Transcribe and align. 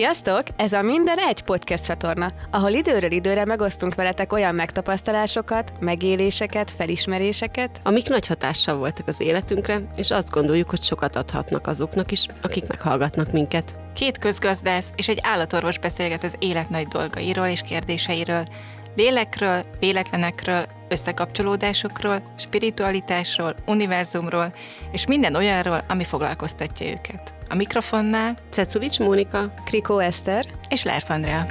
Sziasztok! 0.00 0.42
Ez 0.56 0.72
a 0.72 0.82
Minden 0.82 1.18
Egy 1.18 1.42
podcast 1.42 1.84
csatorna, 1.84 2.32
ahol 2.50 2.70
időről 2.70 3.10
időre 3.10 3.44
megosztunk 3.44 3.94
veletek 3.94 4.32
olyan 4.32 4.54
megtapasztalásokat, 4.54 5.72
megéléseket, 5.80 6.70
felismeréseket, 6.70 7.80
amik 7.82 8.08
nagy 8.08 8.26
hatással 8.26 8.76
voltak 8.76 9.08
az 9.08 9.20
életünkre, 9.20 9.80
és 9.96 10.10
azt 10.10 10.30
gondoljuk, 10.30 10.70
hogy 10.70 10.82
sokat 10.82 11.16
adhatnak 11.16 11.66
azoknak 11.66 12.10
is, 12.10 12.26
akik 12.42 12.66
meghallgatnak 12.68 13.32
minket. 13.32 13.74
Két 13.94 14.18
közgazdász 14.18 14.92
és 14.96 15.08
egy 15.08 15.18
állatorvos 15.22 15.78
beszélget 15.78 16.24
az 16.24 16.34
élet 16.38 16.70
nagy 16.70 16.86
dolgairól 16.86 17.46
és 17.46 17.60
kérdéseiről, 17.60 18.48
lélekről, 18.96 19.64
véletlenekről, 19.78 20.66
összekapcsolódásokról, 20.88 22.22
spiritualitásról, 22.36 23.54
univerzumról, 23.66 24.52
és 24.92 25.06
minden 25.06 25.34
olyanról, 25.34 25.84
ami 25.88 26.04
foglalkoztatja 26.04 26.86
őket. 26.86 27.34
A 27.48 27.54
mikrofonnál 27.54 28.36
Cekulics 28.50 28.98
Mónika, 28.98 29.52
Krikó 29.64 29.98
Eszter 29.98 30.46
és 30.68 30.82
Lerf 30.82 31.10
Andrea. 31.10 31.46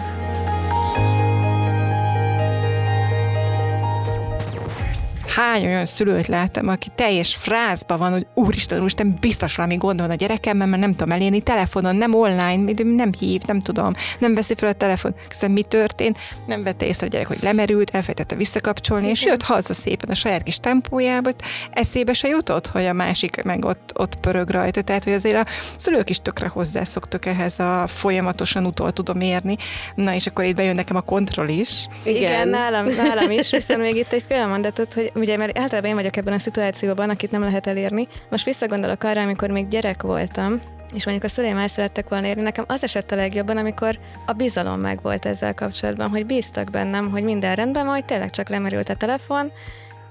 Hány 5.40 5.66
olyan 5.66 5.86
szülőt 5.86 6.28
láttam, 6.28 6.68
aki 6.68 6.88
teljes 6.96 7.36
frázba 7.36 7.98
van, 7.98 8.12
hogy 8.12 8.28
úristen, 8.34 8.80
úristen, 8.80 9.18
biztos 9.20 9.56
valami 9.56 9.76
gond 9.76 10.00
van 10.00 10.10
a 10.10 10.16
gyerekemmel, 10.16 10.68
mert 10.68 10.82
nem 10.82 10.92
tudom 10.96 11.12
elérni 11.12 11.42
telefonon, 11.42 11.96
nem 11.96 12.14
online, 12.14 12.74
nem 12.84 13.10
hív, 13.20 13.42
nem 13.46 13.60
tudom, 13.60 13.94
nem 14.20 14.36
veszi 14.36 14.56
fel 14.56 14.70
a 14.70 14.74
telefon. 14.74 15.16
Közben 15.30 15.52
mi 15.52 15.62
történt? 15.62 16.18
Nem 16.48 16.64
vette 16.64 16.86
észre 16.86 17.06
a 17.06 17.10
gyerek, 17.10 17.28
hogy 17.28 17.38
lemerült, 17.42 17.90
elfejtette 17.90 18.36
visszakapcsolni, 18.36 19.04
Igen. 19.04 19.16
és 19.16 19.26
jött 19.26 19.42
haza 19.42 19.74
szépen 19.74 20.10
a 20.10 20.14
saját 20.14 20.44
kis 20.44 20.58
tempójába, 20.58 21.30
eszébe 21.72 22.14
se 22.14 22.28
jutott, 22.28 22.68
hogy 22.68 22.86
a 22.86 22.94
másik 22.94 23.44
meg 23.44 23.66
ott, 23.66 23.92
ott 23.96 24.16
pörög 24.16 24.50
rajta. 24.50 24.82
Tehát, 24.82 25.04
hogy 25.04 25.14
azért 25.14 25.48
a 25.48 25.52
szülők 25.78 26.10
is 26.10 26.18
tökre 26.18 26.48
hozzászoktak 26.48 27.26
ehhez 27.26 27.60
a 27.60 27.88
folyamatosan 27.88 28.66
utol 28.66 28.92
tudom 28.92 29.22
érni. 29.22 29.58
Na, 29.96 30.14
és 30.14 30.28
akkor 30.28 30.46
itt 30.46 30.56
bejön 30.56 30.76
nekem 30.76 30.96
a 30.96 31.02
kontroll 31.02 31.48
is. 31.48 31.88
Igen, 32.04 32.22
Igen 32.22 32.48
nálam, 32.48 32.86
nálam 32.86 33.32
is, 33.32 33.50
viszont 33.50 33.82
még 33.82 33.96
itt 33.96 34.12
egy 34.12 34.24
fél 34.28 34.48
mondatot, 34.48 34.94
hogy 34.94 35.12
ugye, 35.30 35.38
mert 35.38 35.58
általában 35.58 35.90
én 35.90 35.96
vagyok 35.96 36.18
ebben 36.18 36.34
a 36.34 36.38
szituációban, 36.38 37.10
akit 37.10 37.32
nem 37.32 37.42
lehet 37.42 37.68
elérni. 37.68 38.08
Most 38.30 38.46
visszagondolok 38.46 39.04
arra, 39.04 39.22
amikor 39.22 39.50
még 39.50 39.68
gyerek 39.68 40.02
voltam, 40.02 40.62
és 40.94 41.06
mondjuk 41.06 41.26
a 41.26 41.34
szüleim 41.34 41.58
el 41.58 41.68
szerettek 41.68 42.10
volna 42.10 42.28
érni, 42.28 42.42
nekem 42.42 42.64
az 42.68 42.84
esett 42.84 43.12
a 43.12 43.16
legjobban, 43.16 43.58
amikor 43.58 44.00
a 44.26 44.34
bizalom 44.34 44.80
megvolt 44.80 45.26
ezzel 45.26 45.54
kapcsolatban, 45.54 46.10
hogy 46.10 46.26
bíztak 46.26 46.70
bennem, 46.70 47.10
hogy 47.10 47.24
minden 47.24 47.56
rendben, 47.56 47.86
majd 47.86 48.06
tényleg 48.06 48.30
csak 48.30 48.50
lemerült 48.50 48.90
a 48.90 48.96
telefon, 48.96 49.52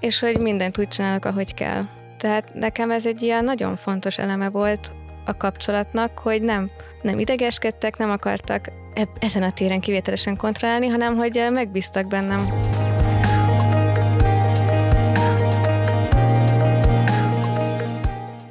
és 0.00 0.18
hogy 0.18 0.38
mindent 0.38 0.78
úgy 0.78 0.88
csinálok, 0.88 1.24
ahogy 1.24 1.54
kell. 1.54 1.84
Tehát 2.18 2.54
nekem 2.54 2.90
ez 2.90 3.06
egy 3.06 3.22
ilyen 3.22 3.44
nagyon 3.44 3.76
fontos 3.76 4.18
eleme 4.18 4.48
volt 4.48 4.92
a 5.24 5.36
kapcsolatnak, 5.36 6.18
hogy 6.18 6.42
nem, 6.42 6.70
nem 7.02 7.18
idegeskedtek, 7.18 7.96
nem 7.96 8.10
akartak 8.10 8.70
ezen 9.18 9.42
a 9.42 9.52
téren 9.52 9.80
kivételesen 9.80 10.36
kontrollálni, 10.36 10.86
hanem 10.86 11.16
hogy 11.16 11.46
megbíztak 11.50 12.08
bennem. 12.08 12.46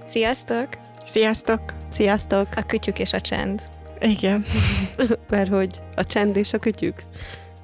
Sziasztok! 0.08 0.68
Sziasztok! 1.06 1.62
Sziasztok! 1.92 2.48
A 2.56 2.66
kütyük 2.66 3.00
és 3.00 3.14
a 3.14 3.22
csend. 3.22 3.62
Igen, 4.00 4.46
mert 5.30 5.50
hogy 5.50 5.80
a 5.96 6.04
csend 6.04 6.36
és 6.36 6.54
a 6.54 6.60
kütyük. 6.60 7.04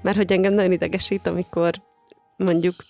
Mert 0.02 0.18
hogy 0.18 0.32
engem 0.32 0.54
nagyon 0.54 0.72
idegesít, 0.72 1.28
amikor 1.28 1.82
mondjuk 2.38 2.86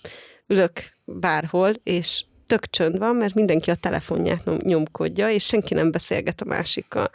ülök 0.46 0.72
bárhol, 1.04 1.72
és 1.82 2.24
tök 2.46 2.70
csönd 2.70 2.98
van, 2.98 3.16
mert 3.16 3.34
mindenki 3.34 3.70
a 3.70 3.74
telefonját 3.74 4.62
nyomkodja, 4.62 5.30
és 5.30 5.44
senki 5.44 5.74
nem 5.74 5.90
beszélget 5.90 6.40
a 6.40 6.44
másikkal. 6.44 7.10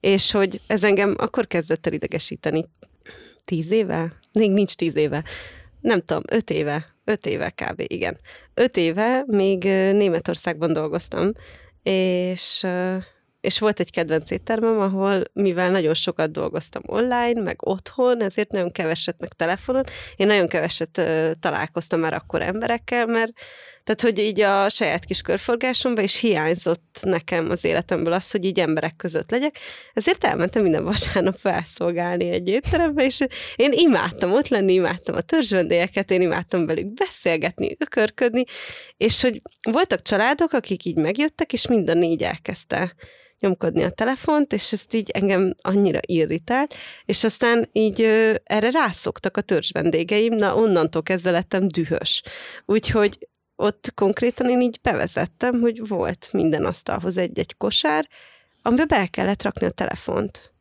És 0.00 0.30
hogy 0.30 0.60
ez 0.66 0.84
engem 0.84 1.14
akkor 1.18 1.46
kezdett 1.46 1.86
el 1.86 1.92
idegesíteni. 1.92 2.64
Tíz 3.44 3.70
éve? 3.70 4.12
Még 4.32 4.50
nincs 4.50 4.74
tíz 4.74 4.96
éve. 4.96 5.24
Nem 5.80 6.00
tudom, 6.00 6.22
öt 6.30 6.50
éve. 6.50 6.86
Öt 7.04 7.26
éve 7.26 7.50
kb. 7.50 7.84
igen. 7.86 8.18
Öt 8.54 8.76
éve 8.76 9.24
még 9.26 9.64
Németországban 9.92 10.72
dolgoztam, 10.72 11.32
és, 11.88 12.66
és 13.40 13.58
volt 13.58 13.80
egy 13.80 13.90
kedvenc 13.90 14.30
éttermem, 14.30 14.80
ahol 14.80 15.22
mivel 15.32 15.70
nagyon 15.70 15.94
sokat 15.94 16.30
dolgoztam 16.32 16.82
online, 16.86 17.42
meg 17.42 17.66
otthon, 17.66 18.22
ezért 18.22 18.52
nagyon 18.52 18.72
keveset 18.72 19.20
meg 19.20 19.32
telefonon, 19.32 19.84
én 20.16 20.26
nagyon 20.26 20.48
keveset 20.48 21.00
találkoztam 21.40 22.00
már 22.00 22.14
akkor 22.14 22.42
emberekkel, 22.42 23.06
mert 23.06 23.32
tehát, 23.86 24.00
hogy 24.00 24.18
így 24.18 24.40
a 24.40 24.68
saját 24.68 25.04
kis 25.04 25.20
körforgásomban 25.20 26.04
is 26.04 26.20
hiányzott 26.20 26.98
nekem 27.02 27.50
az 27.50 27.64
életemből 27.64 28.12
az, 28.12 28.30
hogy 28.30 28.44
így 28.44 28.58
emberek 28.60 28.96
között 28.96 29.30
legyek. 29.30 29.58
Ezért 29.92 30.24
elmentem 30.24 30.62
minden 30.62 30.84
vasárnap 30.84 31.36
felszolgálni 31.36 32.30
egy 32.30 32.48
étterembe, 32.48 33.04
és 33.04 33.20
én 33.56 33.72
imádtam 33.72 34.32
ott 34.32 34.48
lenni, 34.48 34.72
imádtam 34.72 35.14
a 35.14 35.20
törzsvendélyeket, 35.20 36.10
én 36.10 36.20
imádtam 36.20 36.66
velük 36.66 36.94
beszélgetni, 36.94 37.76
ökörködni, 37.78 38.44
és 38.96 39.22
hogy 39.22 39.42
voltak 39.70 40.02
családok, 40.02 40.52
akik 40.52 40.84
így 40.84 40.96
megjöttek, 40.96 41.52
és 41.52 41.66
mind 41.66 41.90
a 41.90 41.94
négy 41.94 42.22
elkezdte 42.22 42.94
nyomkodni 43.38 43.82
a 43.82 43.90
telefont, 43.90 44.52
és 44.52 44.72
ezt 44.72 44.94
így 44.94 45.10
engem 45.10 45.54
annyira 45.60 46.00
irritált, 46.02 46.74
és 47.04 47.24
aztán 47.24 47.68
így 47.72 48.02
ö, 48.02 48.34
erre 48.44 48.70
rászoktak 48.70 49.36
a 49.36 49.40
törzs 49.40 49.70
vendégeim, 49.70 50.34
na 50.34 50.56
onnantól 50.56 51.02
kezdve 51.02 51.30
lettem 51.30 51.68
dühös. 51.68 52.22
Úgyhogy 52.64 53.18
ott 53.56 53.92
konkrétan 53.94 54.50
én 54.50 54.60
így 54.60 54.78
bevezettem, 54.82 55.60
hogy 55.60 55.88
volt 55.88 56.28
minden 56.32 56.64
asztalhoz 56.64 57.16
egy-egy 57.16 57.56
kosár, 57.56 58.08
amiben 58.62 58.86
be 58.88 59.06
kellett 59.06 59.42
rakni 59.42 59.66
a 59.66 59.70
telefont. 59.70 60.54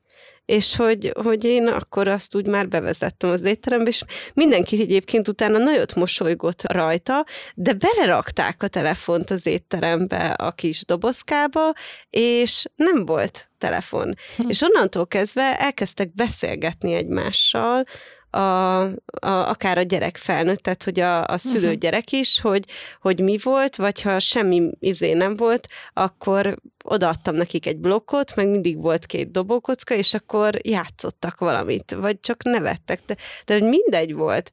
És 0.46 0.76
hogy, 0.76 1.12
hogy 1.24 1.44
én 1.44 1.68
akkor 1.68 2.08
azt 2.08 2.36
úgy 2.36 2.48
már 2.48 2.68
bevezettem 2.68 3.30
az 3.30 3.42
étterembe, 3.42 3.90
és 3.90 4.04
mindenki 4.34 4.82
egyébként 4.82 5.28
utána 5.28 5.58
nagyot 5.58 5.96
mosolygott 5.96 6.72
rajta, 6.72 7.26
de 7.56 7.74
belerakták 7.74 8.64
a 8.64 8.68
telefont 8.68 9.30
az 9.30 9.46
étterembe 9.46 10.28
a 10.28 10.52
kis 10.52 10.86
dobozkába, 10.86 11.74
és 12.10 12.66
nem 12.76 13.06
volt 13.06 13.50
telefon. 13.58 14.16
Hm. 14.36 14.50
És 14.50 14.62
onnantól 14.62 15.08
kezdve 15.08 15.60
elkezdtek 15.60 16.14
beszélgetni 16.14 16.94
egymással, 16.94 17.86
a, 18.36 18.82
a, 18.82 19.50
akár 19.50 19.78
a 19.78 19.82
gyerek 19.82 20.18
felnőtt, 20.18 20.60
tehát 20.60 20.84
hogy 20.84 21.00
a, 21.00 21.24
a 21.24 21.38
szülő 21.38 21.66
uh-huh. 21.66 21.80
gyerek 21.80 22.12
is, 22.12 22.42
hogy, 22.42 22.66
hogy 23.02 23.20
mi 23.20 23.38
volt, 23.44 23.76
vagy 23.76 24.02
ha 24.02 24.20
semmi 24.20 24.70
izé 24.80 25.14
nem 25.14 25.36
volt, 25.36 25.68
akkor 25.94 26.58
odaadtam 26.84 27.36
nekik 27.36 27.66
egy 27.66 27.78
blokkot, 27.78 28.36
meg 28.36 28.50
mindig 28.50 28.82
volt 28.82 29.06
két 29.06 29.32
dobókocka, 29.32 29.94
és 29.94 30.14
akkor 30.14 30.60
játszottak 30.62 31.40
valamit, 31.40 31.96
vagy 32.00 32.20
csak 32.20 32.44
nevettek, 32.44 33.02
de, 33.06 33.16
de 33.46 33.54
hogy 33.54 33.64
mindegy 33.64 34.14
volt. 34.14 34.52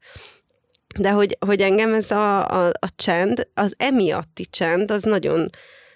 De 0.99 1.11
hogy, 1.11 1.37
hogy 1.47 1.61
engem 1.61 1.95
ez 1.95 2.11
a, 2.11 2.51
a, 2.51 2.67
a 2.67 2.89
csend, 2.97 3.49
az 3.55 3.75
emiatti 3.77 4.47
csend, 4.51 4.91
az 4.91 5.03
nagyon, 5.03 5.51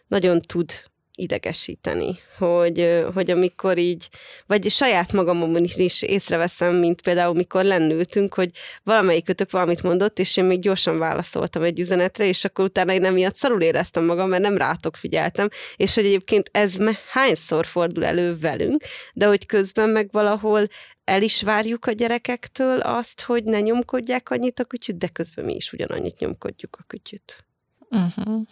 nagyon 0.07 0.41
tud 0.41 0.73
idegesíteni, 1.17 2.15
hogy, 2.39 3.05
hogy 3.15 3.31
amikor 3.31 3.79
így, 3.79 4.09
vagy 4.47 4.71
saját 4.71 5.13
magamon 5.13 5.65
is 5.75 6.03
észreveszem, 6.03 6.75
mint 6.75 7.03
például 7.03 7.35
mikor 7.35 7.65
lennültünk, 7.65 8.35
hogy 8.35 8.51
valamelyikötök 8.83 9.51
valamit 9.51 9.83
mondott, 9.83 10.19
és 10.19 10.37
én 10.37 10.45
még 10.45 10.61
gyorsan 10.61 10.99
válaszoltam 10.99 11.63
egy 11.63 11.81
üzenetre, 11.81 12.25
és 12.25 12.45
akkor 12.45 12.65
utána 12.65 12.93
én 12.93 13.05
emiatt 13.05 13.37
szarul 13.37 13.63
éreztem 13.63 14.05
magam, 14.05 14.29
mert 14.29 14.43
nem 14.43 14.57
rátok 14.57 14.97
figyeltem, 14.97 15.49
és 15.77 15.95
hogy 15.95 16.05
egyébként 16.05 16.49
ez 16.53 16.75
hányszor 17.11 17.67
fordul 17.67 18.05
elő 18.05 18.39
velünk, 18.39 18.85
de 19.13 19.27
hogy 19.27 19.47
közben 19.47 19.89
meg 19.89 20.09
valahol 20.13 20.67
el 21.05 21.23
is 21.23 21.43
várjuk 21.43 21.87
a 21.87 21.93
gyerekektől 21.93 22.81
azt, 22.81 23.21
hogy 23.21 23.45
ne 23.45 23.61
nyomkodják 23.61 24.31
annyit 24.31 24.61
a 24.61 24.65
kütyüt, 24.65 24.99
de 24.99 25.09
közben 25.09 25.45
mi 25.45 25.55
is 25.55 25.73
ugyanannyit 25.73 26.19
nyomkodjuk 26.19 26.77
a 26.81 26.85
kütyüt. 26.87 27.45
Uh-huh. 27.91 28.43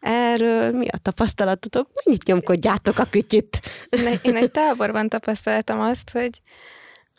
Erről 0.00 0.72
mi 0.72 0.88
a 0.88 0.98
tapasztalatotok? 0.98 1.90
Mennyit 2.04 2.24
nyomkodjátok 2.24 2.98
a 2.98 3.04
kütyüt? 3.04 3.60
Én 4.22 4.36
egy 4.36 4.50
táborban 4.50 5.08
tapasztaltam 5.08 5.80
azt, 5.80 6.10
hogy, 6.10 6.40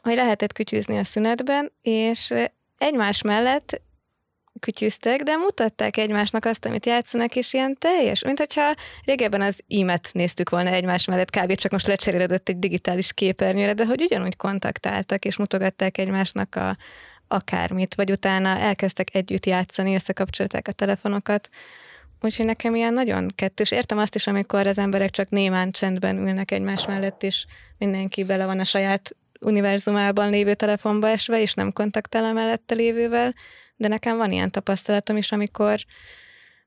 hogy 0.01 0.15
lehetett 0.15 0.53
kütyűzni 0.53 0.97
a 0.97 1.03
szünetben, 1.03 1.71
és 1.81 2.33
egymás 2.77 3.21
mellett 3.21 3.81
kütyűztek, 4.59 5.23
de 5.23 5.35
mutatták 5.35 5.97
egymásnak 5.97 6.45
azt, 6.45 6.65
amit 6.65 6.85
játszanak, 6.85 7.35
és 7.35 7.53
ilyen 7.53 7.77
teljes, 7.79 8.23
mint 8.23 8.37
hogyha 8.37 8.75
régebben 9.05 9.41
az 9.41 9.59
ímet 9.67 10.09
néztük 10.13 10.49
volna 10.49 10.69
egymás 10.69 11.05
mellett, 11.05 11.29
kb. 11.29 11.55
csak 11.55 11.71
most 11.71 11.87
lecserélődött 11.87 12.49
egy 12.49 12.59
digitális 12.59 13.13
képernyőre, 13.13 13.73
de 13.73 13.85
hogy 13.85 14.01
ugyanúgy 14.01 14.35
kontaktáltak, 14.35 15.25
és 15.25 15.37
mutogatták 15.37 15.97
egymásnak 15.97 16.55
a, 16.55 16.77
akármit, 17.27 17.95
vagy 17.95 18.11
utána 18.11 18.57
elkezdtek 18.57 19.15
együtt 19.15 19.45
játszani, 19.45 19.93
összekapcsolták 19.93 20.67
a 20.67 20.71
telefonokat. 20.71 21.49
Úgyhogy 22.21 22.45
nekem 22.45 22.75
ilyen 22.75 22.93
nagyon 22.93 23.27
kettős. 23.35 23.71
Értem 23.71 23.97
azt 23.97 24.15
is, 24.15 24.27
amikor 24.27 24.67
az 24.67 24.77
emberek 24.77 25.09
csak 25.09 25.29
némán 25.29 25.71
csendben 25.71 26.17
ülnek 26.17 26.51
egymás 26.51 26.85
mellett, 26.85 27.23
és 27.23 27.45
mindenki 27.77 28.23
bele 28.23 28.45
van 28.45 28.59
a 28.59 28.63
saját 28.63 29.15
univerzumában 29.39 30.29
lévő 30.29 30.53
telefonba 30.53 31.07
esve, 31.07 31.41
és 31.41 31.53
nem 31.53 31.73
kontaktál 31.73 32.23
a 32.23 32.31
mellette 32.31 32.75
lévővel, 32.75 33.33
de 33.75 33.87
nekem 33.87 34.17
van 34.17 34.31
ilyen 34.31 34.51
tapasztalatom 34.51 35.17
is, 35.17 35.31
amikor 35.31 35.85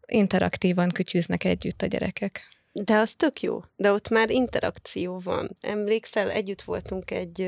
interaktívan 0.06 0.88
kütyűznek 0.88 1.44
együtt 1.44 1.82
a 1.82 1.87
gyerekek. 1.87 2.40
De 2.72 2.96
az 2.96 3.14
tök 3.14 3.40
jó, 3.40 3.60
de 3.76 3.93
ott 3.93 4.08
már 4.08 4.31
interakció 4.31 5.20
van. 5.25 5.56
Emlékszel, 5.60 6.31
együtt 6.31 6.62
voltunk 6.62 7.10
egy, 7.10 7.40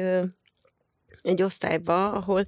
egy 1.22 1.42
osztályba, 1.42 2.12
ahol 2.12 2.46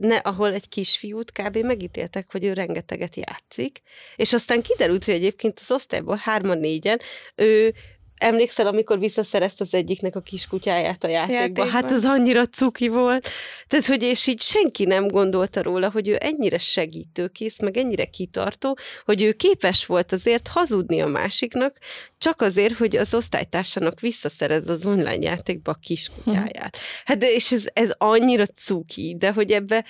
ne, 0.00 0.16
ahol 0.16 0.54
egy 0.54 0.68
kisfiút 0.68 1.32
kb. 1.32 1.56
megítéltek, 1.56 2.32
hogy 2.32 2.44
ő 2.44 2.52
rengeteget 2.52 3.16
játszik, 3.16 3.82
és 4.16 4.32
aztán 4.32 4.62
kiderült, 4.62 5.04
hogy 5.04 5.14
egyébként 5.14 5.58
az 5.60 5.70
osztályból 5.70 6.16
hárman-négyen 6.16 7.00
ő 7.34 7.74
emlékszel, 8.20 8.66
amikor 8.66 8.98
visszaszerezt 8.98 9.60
az 9.60 9.74
egyiknek 9.74 10.16
a 10.16 10.20
kiskutyáját 10.20 11.04
a 11.04 11.08
játékba? 11.08 11.38
játékba? 11.38 11.64
Hát 11.64 11.90
az 11.90 12.04
annyira 12.04 12.46
cuki 12.46 12.88
volt. 12.88 13.28
Tehát, 13.66 13.86
hogy 13.86 14.02
és 14.02 14.26
így 14.26 14.40
senki 14.40 14.84
nem 14.84 15.08
gondolta 15.08 15.62
róla, 15.62 15.90
hogy 15.90 16.08
ő 16.08 16.16
ennyire 16.20 16.58
segítőkész, 16.58 17.60
meg 17.60 17.76
ennyire 17.76 18.04
kitartó, 18.04 18.78
hogy 19.04 19.22
ő 19.22 19.32
képes 19.32 19.86
volt 19.86 20.12
azért 20.12 20.48
hazudni 20.48 21.00
a 21.00 21.06
másiknak, 21.06 21.78
csak 22.18 22.40
azért, 22.40 22.76
hogy 22.76 22.96
az 22.96 23.14
osztálytársának 23.14 24.00
visszaszerez 24.00 24.68
az 24.68 24.86
online 24.86 25.16
játékba 25.20 25.70
a 25.70 25.78
kiskutyáját. 25.82 26.76
Hát 27.04 27.22
és 27.22 27.52
ez, 27.52 27.64
ez 27.72 27.90
annyira 27.98 28.46
cuki, 28.46 29.16
de 29.18 29.32
hogy 29.32 29.50
ebbe 29.50 29.84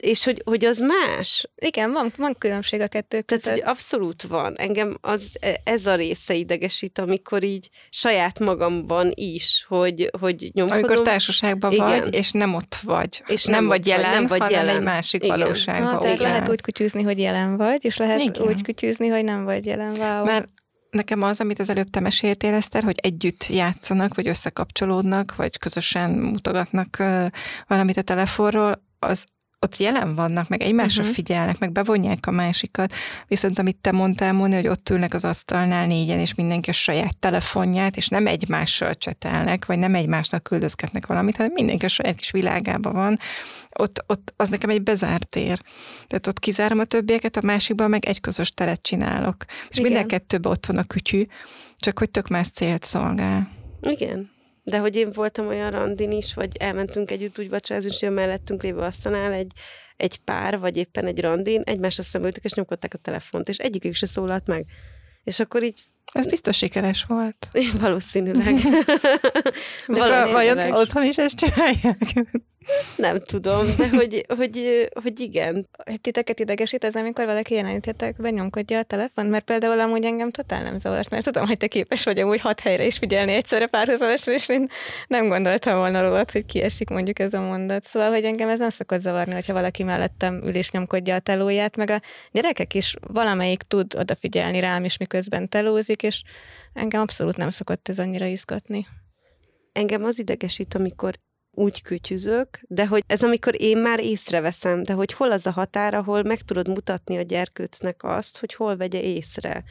és 0.00 0.24
hogy, 0.24 0.42
hogy 0.44 0.64
az 0.64 0.78
más. 0.78 1.48
Igen, 1.54 1.92
van, 1.92 2.12
van 2.16 2.34
különbség 2.38 2.80
a 2.80 2.88
kettő 2.88 3.22
között. 3.22 3.44
Tehát, 3.44 3.58
hogy 3.58 3.68
abszolút 3.68 4.22
van. 4.22 4.56
Engem 4.56 4.96
az, 5.00 5.26
e, 5.40 5.60
ez 5.64 5.86
a 5.86 5.94
része 5.94 6.34
idegesít, 6.34 6.98
amikor 6.98 7.42
így 7.42 7.70
saját 7.90 8.38
magamban 8.38 9.10
is, 9.14 9.64
hogy, 9.68 10.10
hogy 10.20 10.50
nyomkodom. 10.52 10.82
Amikor 10.84 11.02
társaságban 11.02 11.72
Igen. 11.72 11.86
vagy, 11.86 12.14
és 12.14 12.30
nem 12.30 12.54
ott 12.54 12.78
vagy. 12.82 13.22
És 13.26 13.44
nem, 13.44 13.54
nem 13.54 13.66
vagy 13.66 13.86
jelen, 13.86 14.10
vagy, 14.10 14.18
nem 14.18 14.26
vagy 14.28 14.40
hanem 14.40 14.58
jelen. 14.58 14.76
egy 14.76 14.82
másik 14.82 15.24
Igen. 15.24 15.38
valóságban. 15.38 15.92
Ha, 15.92 16.00
tehát 16.00 16.18
lehet 16.18 16.48
úgy 16.48 16.60
kütyűzni, 16.60 17.02
hogy 17.02 17.18
jelen 17.18 17.56
vagy, 17.56 17.84
és 17.84 17.96
lehet 17.96 18.20
Igen. 18.20 18.42
úgy 18.42 18.62
kütyűzni, 18.62 19.08
hogy 19.08 19.24
nem 19.24 19.44
vagy 19.44 19.66
jelen. 19.66 19.94
Wow. 19.96 20.24
Mert 20.24 20.48
nekem 20.90 21.22
az, 21.22 21.40
amit 21.40 21.58
az 21.58 21.68
előbb 21.68 21.90
te 21.90 22.00
meséltél, 22.00 22.54
Eszter, 22.54 22.82
hogy 22.82 22.98
együtt 23.02 23.46
játszanak, 23.46 24.14
vagy 24.14 24.28
összekapcsolódnak, 24.28 25.36
vagy 25.36 25.58
közösen 25.58 26.10
mutogatnak 26.10 27.02
valamit 27.66 27.96
a 27.96 28.02
telefonról, 28.02 28.82
az 28.98 29.24
ott 29.64 29.76
jelen 29.76 30.14
vannak, 30.14 30.48
meg 30.48 30.62
egymásra 30.62 31.00
uh-huh. 31.00 31.16
figyelnek, 31.16 31.58
meg 31.58 31.72
bevonják 31.72 32.26
a 32.26 32.30
másikat. 32.30 32.92
Viszont 33.26 33.58
amit 33.58 33.76
te 33.76 33.92
mondtál, 33.92 34.32
Móni, 34.32 34.54
hogy 34.54 34.68
ott 34.68 34.90
ülnek 34.90 35.14
az 35.14 35.24
asztalnál 35.24 35.86
négyen, 35.86 36.18
és 36.18 36.34
mindenki 36.34 36.70
a 36.70 36.72
saját 36.72 37.16
telefonját, 37.18 37.96
és 37.96 38.08
nem 38.08 38.26
egymással 38.26 38.94
csetelnek, 38.94 39.66
vagy 39.66 39.78
nem 39.78 39.94
egymásnak 39.94 40.42
küldözgetnek 40.42 41.06
valamit, 41.06 41.36
hanem 41.36 41.52
mindenki 41.54 41.84
a 41.84 41.88
saját 41.88 42.16
kis 42.16 42.30
világában 42.30 42.92
van. 42.92 43.18
Ott, 43.78 44.04
ott 44.06 44.34
az 44.36 44.48
nekem 44.48 44.70
egy 44.70 44.82
bezárt 44.82 45.28
tér. 45.28 45.60
Tehát 46.06 46.26
ott 46.26 46.38
kizárom 46.38 46.78
a 46.78 46.84
többieket, 46.84 47.36
a 47.36 47.42
másikban 47.42 47.90
meg 47.90 48.04
egy 48.04 48.20
közös 48.20 48.50
teret 48.50 48.82
csinálok. 48.82 49.44
És 49.68 49.78
Igen. 49.78 49.90
minden 49.90 50.08
kettőben 50.08 50.52
ott 50.52 50.66
van 50.66 50.76
a 50.76 50.84
kütyű, 50.84 51.26
csak 51.76 51.98
hogy 51.98 52.10
tök 52.10 52.28
más 52.28 52.48
célt 52.48 52.84
szolgál. 52.84 53.50
Igen. 53.80 54.33
De 54.64 54.78
hogy 54.78 54.96
én 54.96 55.10
voltam 55.12 55.46
olyan 55.46 55.70
randin 55.70 56.10
is, 56.10 56.34
vagy 56.34 56.56
elmentünk 56.56 57.10
együtt 57.10 57.38
úgy 57.38 57.48
vacsorázni, 57.48 57.90
és 57.90 58.08
mellettünk 58.10 58.62
lévő 58.62 58.78
asztalnál 58.78 59.32
egy, 59.32 59.52
egy 59.96 60.16
pár, 60.18 60.58
vagy 60.58 60.76
éppen 60.76 61.06
egy 61.06 61.20
randin, 61.20 61.62
egymásra 61.64 62.02
szemültük, 62.02 62.44
és 62.44 62.52
nyomkodták 62.52 62.94
a 62.94 62.98
telefont, 62.98 63.48
és 63.48 63.56
egyikük 63.56 63.94
se 63.94 64.06
szólalt 64.06 64.46
meg. 64.46 64.64
És 65.24 65.40
akkor 65.40 65.62
így 65.62 65.84
ez 66.12 66.26
biztos 66.26 66.56
sikeres 66.56 67.04
volt. 67.04 67.48
Valószínűleg. 67.80 68.54
Valószínűleg. 69.86 70.70
Vagy 70.70 70.80
otthon 70.80 71.04
is 71.04 71.18
ezt 71.18 71.36
csinálják? 71.36 71.98
Nem 72.96 73.20
tudom, 73.20 73.66
de 73.76 73.88
hogy, 73.88 74.24
hogy, 74.28 74.88
hogy 75.02 75.20
igen. 75.20 75.68
Titeket 76.00 76.40
idegesít 76.40 76.84
ez, 76.84 76.94
amikor 76.94 77.24
valaki 77.24 77.54
jelenítetek, 77.54 78.16
benyomkodja 78.16 78.78
a 78.78 78.82
telefon? 78.82 79.26
Mert 79.26 79.44
például 79.44 79.80
amúgy 79.80 80.04
engem 80.04 80.30
totál 80.30 80.62
nem 80.62 80.78
zavart, 80.78 81.10
mert 81.10 81.24
tudom, 81.24 81.46
hogy 81.46 81.56
te 81.56 81.66
képes 81.66 82.04
vagy 82.04 82.18
amúgy 82.18 82.40
hat 82.40 82.60
helyre 82.60 82.86
is 82.86 82.98
figyelni 82.98 83.32
egyszerre 83.32 83.66
párhuzamosan, 83.66 84.34
és 84.34 84.48
én 84.48 84.68
nem 85.06 85.28
gondoltam 85.28 85.78
volna 85.78 86.02
rólad, 86.02 86.30
hogy 86.30 86.46
kiesik 86.46 86.88
mondjuk 86.88 87.18
ez 87.18 87.34
a 87.34 87.40
mondat. 87.40 87.86
Szóval, 87.86 88.10
hogy 88.10 88.24
engem 88.24 88.48
ez 88.48 88.58
nem 88.58 88.70
szokott 88.70 89.00
zavarni, 89.00 89.32
hogyha 89.32 89.52
valaki 89.52 89.82
mellettem 89.82 90.40
ül 90.44 90.54
és 90.54 90.70
nyomkodja 90.70 91.14
a 91.14 91.18
telóját, 91.18 91.76
meg 91.76 91.90
a 91.90 92.00
gyerekek 92.32 92.74
is 92.74 92.94
valamelyik 93.00 93.62
tud 93.62 93.94
odafigyelni 93.94 94.60
rám 94.60 94.84
is, 94.84 94.96
miközben 94.96 95.48
telózik, 95.48 96.02
és 96.02 96.22
engem 96.72 97.00
abszolút 97.00 97.36
nem 97.36 97.50
szokott 97.50 97.88
ez 97.88 97.98
annyira 97.98 98.26
izgatni. 98.26 98.86
Engem 99.72 100.04
az 100.04 100.18
idegesít, 100.18 100.74
amikor 100.74 101.14
úgy 101.54 101.82
kütyüzök, 101.82 102.60
de 102.68 102.86
hogy 102.86 103.04
ez 103.06 103.22
amikor 103.22 103.62
én 103.62 103.78
már 103.78 104.00
észreveszem, 104.00 104.82
de 104.82 104.92
hogy 104.92 105.12
hol 105.12 105.32
az 105.32 105.46
a 105.46 105.50
határ, 105.50 105.94
ahol 105.94 106.22
meg 106.22 106.40
tudod 106.40 106.68
mutatni 106.68 107.16
a 107.16 107.22
gyerkőcnek 107.22 108.04
azt, 108.04 108.38
hogy 108.38 108.54
hol 108.54 108.76
vegye 108.76 109.00
észre 109.00 109.64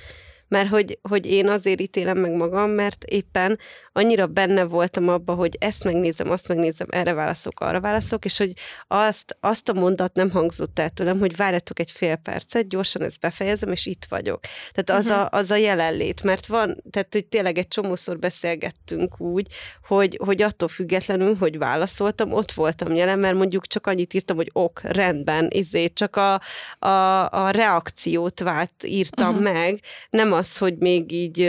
mert 0.53 0.69
hogy, 0.69 0.99
hogy 1.01 1.25
én 1.25 1.47
azért 1.47 1.81
ítélem 1.81 2.17
meg 2.17 2.31
magam, 2.31 2.69
mert 2.69 3.03
éppen 3.03 3.59
annyira 3.91 4.27
benne 4.27 4.63
voltam 4.63 5.09
abba, 5.09 5.33
hogy 5.33 5.55
ezt 5.59 5.83
megnézem, 5.83 6.31
azt 6.31 6.47
megnézem, 6.47 6.87
erre 6.89 7.13
válaszok, 7.13 7.59
arra 7.59 7.79
válaszok, 7.79 8.25
és 8.25 8.37
hogy 8.37 8.53
azt, 8.87 9.37
azt 9.39 9.69
a 9.69 9.73
mondat 9.73 10.13
nem 10.13 10.31
hangzott 10.31 10.79
el 10.79 10.89
tőlem, 10.89 11.19
hogy 11.19 11.35
várjatok 11.35 11.79
egy 11.79 11.91
fél 11.91 12.15
percet, 12.15 12.67
gyorsan 12.67 13.01
ezt 13.01 13.19
befejezem, 13.19 13.71
és 13.71 13.85
itt 13.85 14.05
vagyok. 14.09 14.39
Tehát 14.73 15.01
az, 15.01 15.09
uh-huh. 15.09 15.27
a, 15.33 15.37
az 15.37 15.51
a 15.51 15.55
jelenlét, 15.55 16.23
mert 16.23 16.45
van, 16.45 16.83
tehát 16.91 17.07
hogy 17.11 17.25
tényleg 17.25 17.57
egy 17.57 17.67
csomószor 17.67 18.19
beszélgettünk 18.19 19.19
úgy, 19.19 19.47
hogy, 19.83 20.19
hogy 20.25 20.41
attól 20.41 20.67
függetlenül, 20.67 21.35
hogy 21.35 21.57
válaszoltam, 21.57 22.33
ott 22.33 22.51
voltam 22.51 22.95
jelen, 22.95 23.19
mert 23.19 23.35
mondjuk 23.35 23.67
csak 23.67 23.87
annyit 23.87 24.13
írtam, 24.13 24.35
hogy 24.35 24.49
ok, 24.53 24.81
rendben, 24.83 25.47
izé, 25.49 25.87
csak 25.93 26.15
a, 26.15 26.41
a, 26.79 27.29
a 27.31 27.49
reakciót 27.49 28.39
vált, 28.39 28.71
írtam 28.83 29.35
uh-huh. 29.35 29.53
meg, 29.53 29.79
nem 30.09 30.33
az, 30.43 30.57
hogy 30.57 30.77
még 30.77 31.11
így, 31.11 31.39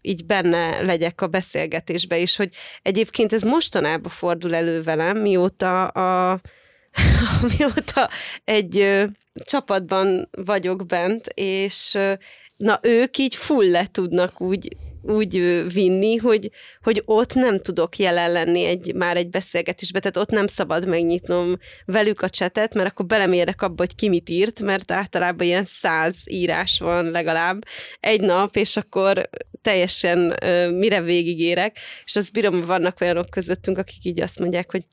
így 0.00 0.26
benne 0.26 0.82
legyek 0.82 1.20
a 1.20 1.26
beszélgetésbe 1.26 2.18
is, 2.18 2.36
hogy 2.36 2.54
egyébként 2.82 3.32
ez 3.32 3.42
mostanában 3.42 4.10
fordul 4.10 4.54
elő 4.54 4.82
velem, 4.82 5.18
mióta 5.18 5.86
a 5.86 6.40
mióta 7.58 8.08
egy 8.44 9.04
csapatban 9.44 10.28
vagyok 10.30 10.86
bent, 10.86 11.26
és 11.34 11.98
na 12.56 12.78
ők 12.82 13.18
így 13.18 13.34
full 13.34 13.70
le 13.70 13.86
tudnak 13.86 14.40
úgy 14.40 14.76
úgy 15.02 15.64
vinni, 15.72 16.16
hogy, 16.16 16.50
hogy 16.82 17.02
ott 17.04 17.34
nem 17.34 17.60
tudok 17.60 17.96
jelen 17.96 18.32
lenni 18.32 18.64
egy, 18.64 18.94
már 18.94 19.16
egy 19.16 19.30
beszélgetésbe, 19.30 19.98
tehát 19.98 20.16
ott 20.16 20.30
nem 20.30 20.46
szabad 20.46 20.88
megnyitnom 20.88 21.56
velük 21.84 22.20
a 22.20 22.30
csetet, 22.30 22.74
mert 22.74 22.88
akkor 22.88 23.06
belemérek 23.06 23.62
abba, 23.62 23.82
hogy 23.82 23.94
ki 23.94 24.08
mit 24.08 24.28
írt, 24.28 24.60
mert 24.60 24.90
általában 24.90 25.46
ilyen 25.46 25.64
száz 25.64 26.16
írás 26.24 26.78
van 26.78 27.10
legalább 27.10 27.62
egy 28.00 28.20
nap, 28.20 28.56
és 28.56 28.76
akkor 28.76 29.28
teljesen 29.62 30.18
mire 30.74 31.00
végigérek, 31.00 31.78
és 32.04 32.16
azt 32.16 32.32
bírom, 32.32 32.60
vannak 32.60 33.00
olyanok 33.00 33.30
közöttünk, 33.30 33.78
akik 33.78 34.04
így 34.04 34.20
azt 34.20 34.38
mondják, 34.38 34.70
hogy 34.70 34.84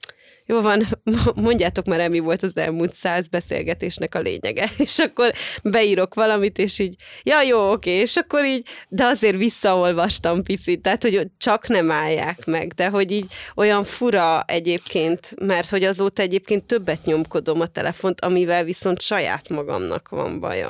jó 0.50 0.62
van, 0.62 0.84
mondjátok 1.36 1.86
már 1.86 2.10
mi 2.10 2.20
volt 2.20 2.44
az 2.44 2.58
elmúlt 2.58 2.94
száz 2.94 3.28
beszélgetésnek 3.28 4.16
a 4.16 4.20
lényege. 4.20 4.72
És 4.78 5.00
akkor 5.00 5.34
beírok 5.64 6.14
valamit, 6.14 6.58
és 6.58 6.80
így, 6.80 6.96
ja, 7.24 7.42
jó, 7.42 7.72
oké, 7.72 7.92
és 7.92 8.16
akkor 8.16 8.46
így, 8.46 8.68
de 8.90 9.06
azért 9.06 9.38
visszaolvastam 9.38 10.44
picit, 10.44 10.82
tehát, 10.82 11.04
hogy 11.04 11.28
csak 11.38 11.68
nem 11.68 11.92
állják 11.92 12.46
meg, 12.46 12.74
de 12.74 12.90
hogy 12.90 13.12
így 13.12 13.26
olyan 13.56 13.84
fura 13.84 14.44
egyébként, 14.44 15.34
mert 15.40 15.70
hogy 15.70 15.84
azóta 15.84 16.22
egyébként 16.22 16.64
többet 16.64 17.04
nyomkodom 17.04 17.62
a 17.62 17.68
telefont, 17.68 18.22
amivel 18.22 18.64
viszont 18.64 19.02
saját 19.02 19.50
magamnak 19.50 20.10
van 20.10 20.40
baja. 20.40 20.70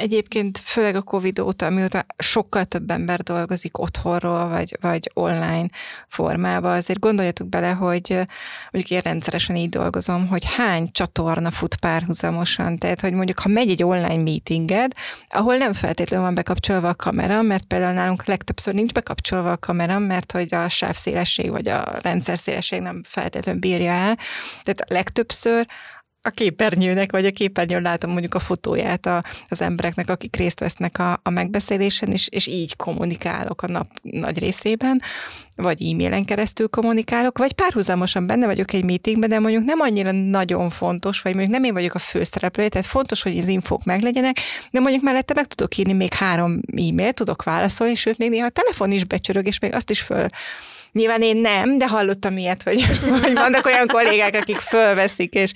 Egyébként 0.00 0.58
főleg 0.58 0.96
a 0.96 1.02
Covid 1.02 1.38
óta, 1.38 1.70
mióta 1.70 2.06
sokkal 2.18 2.64
több 2.64 2.90
ember 2.90 3.20
dolgozik 3.20 3.78
otthonról, 3.78 4.48
vagy, 4.48 4.76
vagy 4.80 5.10
online 5.14 5.68
formában, 6.08 6.72
azért 6.72 6.98
gondoljatok 6.98 7.48
bele, 7.48 7.70
hogy 7.70 8.08
mondjuk 8.70 8.90
én 8.90 9.00
rendszeresen 9.00 9.56
így 9.56 9.68
dolgozom, 9.68 10.28
hogy 10.28 10.44
hány 10.56 10.90
csatorna 10.92 11.50
fut 11.50 11.76
párhuzamosan. 11.76 12.78
Tehát, 12.78 13.00
hogy 13.00 13.12
mondjuk, 13.12 13.38
ha 13.38 13.48
megy 13.48 13.70
egy 13.70 13.82
online 13.82 14.22
meetinged, 14.22 14.92
ahol 15.28 15.56
nem 15.56 15.72
feltétlenül 15.72 16.24
van 16.24 16.34
bekapcsolva 16.34 16.88
a 16.88 16.94
kamera, 16.94 17.42
mert 17.42 17.64
például 17.64 17.92
nálunk 17.92 18.24
legtöbbször 18.24 18.74
nincs 18.74 18.92
bekapcsolva 18.92 19.50
a 19.50 19.56
kamera, 19.56 19.98
mert 19.98 20.32
hogy 20.32 20.54
a 20.54 20.68
sávszélesség 20.68 21.50
vagy 21.50 21.68
a 21.68 21.98
rendszer 22.02 22.38
szélesség 22.38 22.80
nem 22.80 23.02
feltétlenül 23.04 23.60
bírja 23.60 23.92
el. 23.92 24.18
Tehát 24.62 24.84
legtöbbször 24.88 25.66
a 26.22 26.30
képernyőnek, 26.30 27.10
vagy 27.10 27.26
a 27.26 27.30
képernyőn 27.30 27.82
látom 27.82 28.10
mondjuk 28.10 28.34
a 28.34 28.38
fotóját 28.38 29.06
a, 29.06 29.24
az 29.48 29.60
embereknek, 29.60 30.10
akik 30.10 30.36
részt 30.36 30.60
vesznek 30.60 30.98
a, 30.98 31.20
a 31.22 31.30
megbeszélésen, 31.30 32.10
és, 32.10 32.28
és 32.28 32.46
így 32.46 32.76
kommunikálok 32.76 33.62
a 33.62 33.66
nap 33.66 33.88
nagy 34.02 34.38
részében, 34.38 35.02
vagy 35.56 35.82
e-mailen 35.82 36.24
keresztül 36.24 36.68
kommunikálok, 36.68 37.38
vagy 37.38 37.52
párhuzamosan 37.52 38.26
benne 38.26 38.46
vagyok 38.46 38.72
egy 38.72 38.84
meetingben, 38.84 39.28
de 39.28 39.38
mondjuk 39.38 39.64
nem 39.64 39.80
annyira 39.80 40.12
nagyon 40.12 40.70
fontos, 40.70 41.20
vagy 41.20 41.34
mondjuk 41.34 41.54
nem 41.54 41.64
én 41.64 41.72
vagyok 41.72 41.94
a 41.94 41.98
főszereplő, 41.98 42.68
tehát 42.68 42.86
fontos, 42.86 43.22
hogy 43.22 43.38
az 43.38 43.48
infók 43.48 43.84
meglegyenek, 43.84 44.36
de 44.70 44.80
mondjuk 44.80 45.02
mellette 45.02 45.34
meg 45.34 45.46
tudok 45.46 45.76
írni 45.76 45.92
még 45.92 46.12
három 46.12 46.60
e-mail, 46.76 47.12
tudok 47.12 47.42
válaszolni, 47.42 47.94
sőt, 47.94 48.18
még 48.18 48.30
néha 48.30 48.46
a 48.46 48.50
telefon 48.50 48.90
is 48.90 49.04
becsörög, 49.04 49.46
és 49.46 49.58
még 49.58 49.74
azt 49.74 49.90
is 49.90 50.00
föl 50.00 50.28
Nyilván 50.92 51.22
én 51.22 51.36
nem, 51.36 51.78
de 51.78 51.88
hallottam 51.88 52.36
ilyet, 52.36 52.62
hogy, 52.62 52.84
hogy 53.22 53.32
vannak 53.32 53.66
olyan 53.66 53.86
kollégák, 53.86 54.34
akik 54.34 54.56
fölveszik, 54.56 55.34
és, 55.34 55.52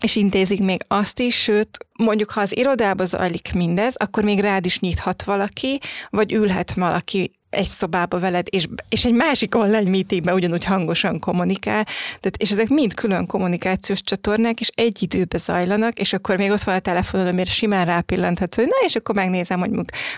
és 0.00 0.16
intézik 0.16 0.60
még 0.60 0.84
azt 0.88 1.20
is, 1.20 1.42
sőt, 1.42 1.78
mondjuk 1.98 2.30
ha 2.30 2.40
az 2.40 2.56
irodába 2.56 3.04
zajlik 3.04 3.52
mindez, 3.54 3.94
akkor 3.96 4.24
még 4.24 4.40
rád 4.40 4.66
is 4.66 4.78
nyithat 4.78 5.22
valaki, 5.22 5.80
vagy 6.10 6.32
ülhet 6.32 6.72
valaki 6.72 7.37
egy 7.50 7.68
szobába 7.68 8.18
veled, 8.18 8.46
és, 8.50 8.66
és 8.88 9.04
egy 9.04 9.12
másik 9.12 9.54
online 9.54 9.90
meetingben 9.90 10.34
ugyanúgy 10.34 10.64
hangosan 10.64 11.18
kommunikál, 11.18 11.84
tehát, 11.84 12.36
és 12.36 12.50
ezek 12.50 12.68
mind 12.68 12.94
külön 12.94 13.26
kommunikációs 13.26 14.02
csatornák, 14.02 14.60
és 14.60 14.70
egy 14.74 15.02
időbe 15.02 15.38
zajlanak, 15.38 15.98
és 15.98 16.12
akkor 16.12 16.36
még 16.36 16.50
ott 16.50 16.62
van 16.62 16.74
a 16.74 16.78
telefonod, 16.78 17.26
amire 17.26 17.50
simán 17.50 17.84
rápillanthatsz, 17.84 18.56
hogy 18.56 18.66
na, 18.66 18.86
és 18.86 18.96
akkor 18.96 19.14
megnézem, 19.14 19.58
hogy 19.58 19.70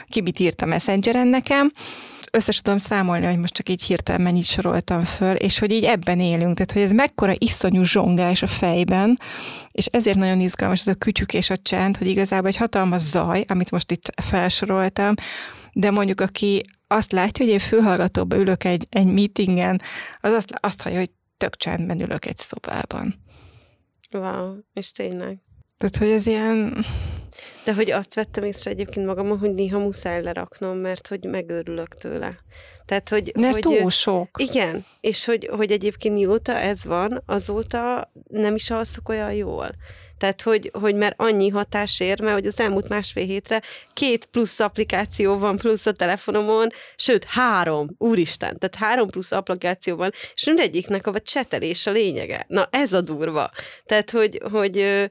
ki 0.08 0.20
mit 0.20 0.38
írt 0.38 0.62
a 0.62 0.66
messengeren 0.66 1.26
nekem, 1.26 1.72
összes 2.32 2.60
tudom 2.60 2.78
számolni, 2.78 3.26
hogy 3.26 3.38
most 3.38 3.54
csak 3.54 3.68
így 3.68 3.82
hirtelen 3.82 4.20
mennyit 4.20 4.44
soroltam 4.44 5.04
föl, 5.04 5.34
és 5.34 5.58
hogy 5.58 5.72
így 5.72 5.84
ebben 5.84 6.20
élünk, 6.20 6.54
tehát 6.54 6.72
hogy 6.72 6.82
ez 6.82 6.92
mekkora 6.92 7.34
iszonyú 7.38 7.82
zsongás 7.82 8.42
a 8.42 8.46
fejben, 8.46 9.18
és 9.70 9.86
ezért 9.86 10.18
nagyon 10.18 10.40
izgalmas 10.40 10.80
ez 10.80 10.86
a 10.86 10.94
kütyük 10.94 11.34
és 11.34 11.50
a 11.50 11.56
csend, 11.56 11.96
hogy 11.96 12.06
igazából 12.06 12.48
egy 12.48 12.56
hatalmas 12.56 13.00
zaj, 13.00 13.44
amit 13.48 13.70
most 13.70 13.90
itt 13.90 14.12
felsoroltam, 14.22 15.14
de 15.72 15.90
mondjuk 15.90 16.20
aki 16.20 16.62
azt 16.92 17.12
látja, 17.12 17.44
hogy 17.44 17.54
én 17.54 17.60
fülhallgatóba 17.60 18.36
ülök 18.36 18.64
egy, 18.64 18.86
egy 18.90 19.06
meetingen, 19.06 19.80
az 20.20 20.32
azt, 20.32 20.52
azt 20.60 20.82
hallja, 20.82 20.98
hogy 20.98 21.10
tök 21.36 21.56
csendben 21.56 22.00
ülök 22.00 22.26
egy 22.26 22.36
szobában. 22.36 23.14
Wow, 24.10 24.56
és 24.72 24.92
tényleg. 24.92 25.38
Tehát, 25.78 25.96
hogy 25.96 26.08
ez 26.08 26.26
ilyen... 26.26 26.84
De 27.64 27.74
hogy 27.74 27.90
azt 27.90 28.14
vettem 28.14 28.44
észre 28.44 28.70
egyébként 28.70 29.06
magamon, 29.06 29.38
hogy 29.38 29.54
néha 29.54 29.78
muszáj 29.78 30.22
leraknom, 30.22 30.76
mert 30.76 31.06
hogy 31.06 31.24
megőrülök 31.24 31.96
tőle. 31.96 32.38
Tehát, 32.84 33.08
hogy, 33.08 33.32
mert 33.34 33.64
hogy, 33.64 33.78
túl 33.78 33.90
sok. 33.90 34.28
Igen, 34.38 34.84
és 35.00 35.24
hogy, 35.24 35.48
hogy 35.52 35.72
egyébként 35.72 36.14
mióta 36.14 36.52
ez 36.52 36.84
van, 36.84 37.22
azóta 37.26 38.12
nem 38.28 38.54
is 38.54 38.70
alszok 38.70 39.08
olyan 39.08 39.32
jól. 39.32 39.70
Tehát, 40.20 40.42
hogy, 40.42 40.70
hogy 40.72 40.94
már 40.94 41.14
annyi 41.16 41.48
hatás 41.48 42.00
ér, 42.00 42.20
mert 42.20 42.34
hogy 42.34 42.46
az 42.46 42.60
elmúlt 42.60 42.88
másfél 42.88 43.24
hétre 43.24 43.62
két 43.92 44.24
plusz 44.24 44.60
applikáció 44.60 45.38
van 45.38 45.56
plusz 45.56 45.86
a 45.86 45.92
telefonomon, 45.92 46.68
sőt, 46.96 47.24
három, 47.24 47.88
úristen, 47.98 48.58
tehát 48.58 48.74
három 48.74 49.08
plusz 49.08 49.32
applikáció 49.32 49.96
van, 49.96 50.12
és 50.34 50.44
mindegyiknek 50.44 51.06
a 51.06 51.20
csetelés 51.20 51.86
a 51.86 51.90
lényege. 51.90 52.44
Na, 52.48 52.68
ez 52.70 52.92
a 52.92 53.00
durva. 53.00 53.50
Tehát, 53.86 54.10
hogy, 54.10 54.40
hogy 54.52 55.08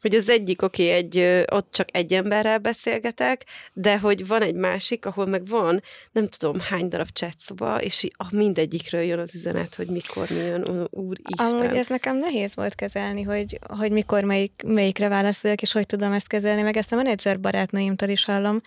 hogy 0.00 0.14
az 0.14 0.28
egyik, 0.28 0.62
oké, 0.62 0.82
okay, 0.82 0.94
egy, 0.94 1.44
ott 1.52 1.72
csak 1.72 1.88
egy 1.92 2.12
emberrel 2.12 2.58
beszélgetek, 2.58 3.44
de 3.72 3.98
hogy 3.98 4.26
van 4.26 4.42
egy 4.42 4.54
másik, 4.54 5.06
ahol 5.06 5.26
meg 5.26 5.46
van, 5.46 5.82
nem 6.12 6.28
tudom, 6.28 6.60
hány 6.60 6.88
darab 6.88 7.10
csatszoba, 7.12 7.82
és 7.82 8.06
a 8.16 8.26
mindegyikről 8.30 9.00
jön 9.00 9.18
az 9.18 9.34
üzenet, 9.34 9.74
hogy 9.74 9.88
mikor 9.88 10.30
mi 10.30 10.36
jön, 10.36 10.88
úristen. 10.90 11.46
Amúgy 11.46 11.76
ez 11.76 11.86
nekem 11.86 12.16
nehéz 12.16 12.54
volt 12.54 12.74
kezelni, 12.74 13.22
hogy, 13.22 13.58
hogy 13.78 13.92
mikor 13.92 14.24
melyik, 14.24 14.62
melyikre 14.66 15.08
válaszoljak, 15.08 15.62
és 15.62 15.72
hogy 15.72 15.86
tudom 15.86 16.12
ezt 16.12 16.28
kezelni, 16.28 16.62
meg 16.62 16.76
ezt 16.76 16.92
a 16.92 16.96
menedzser 16.96 17.40
barátnőimtől 17.40 18.08
is 18.08 18.24
hallom, 18.24 18.60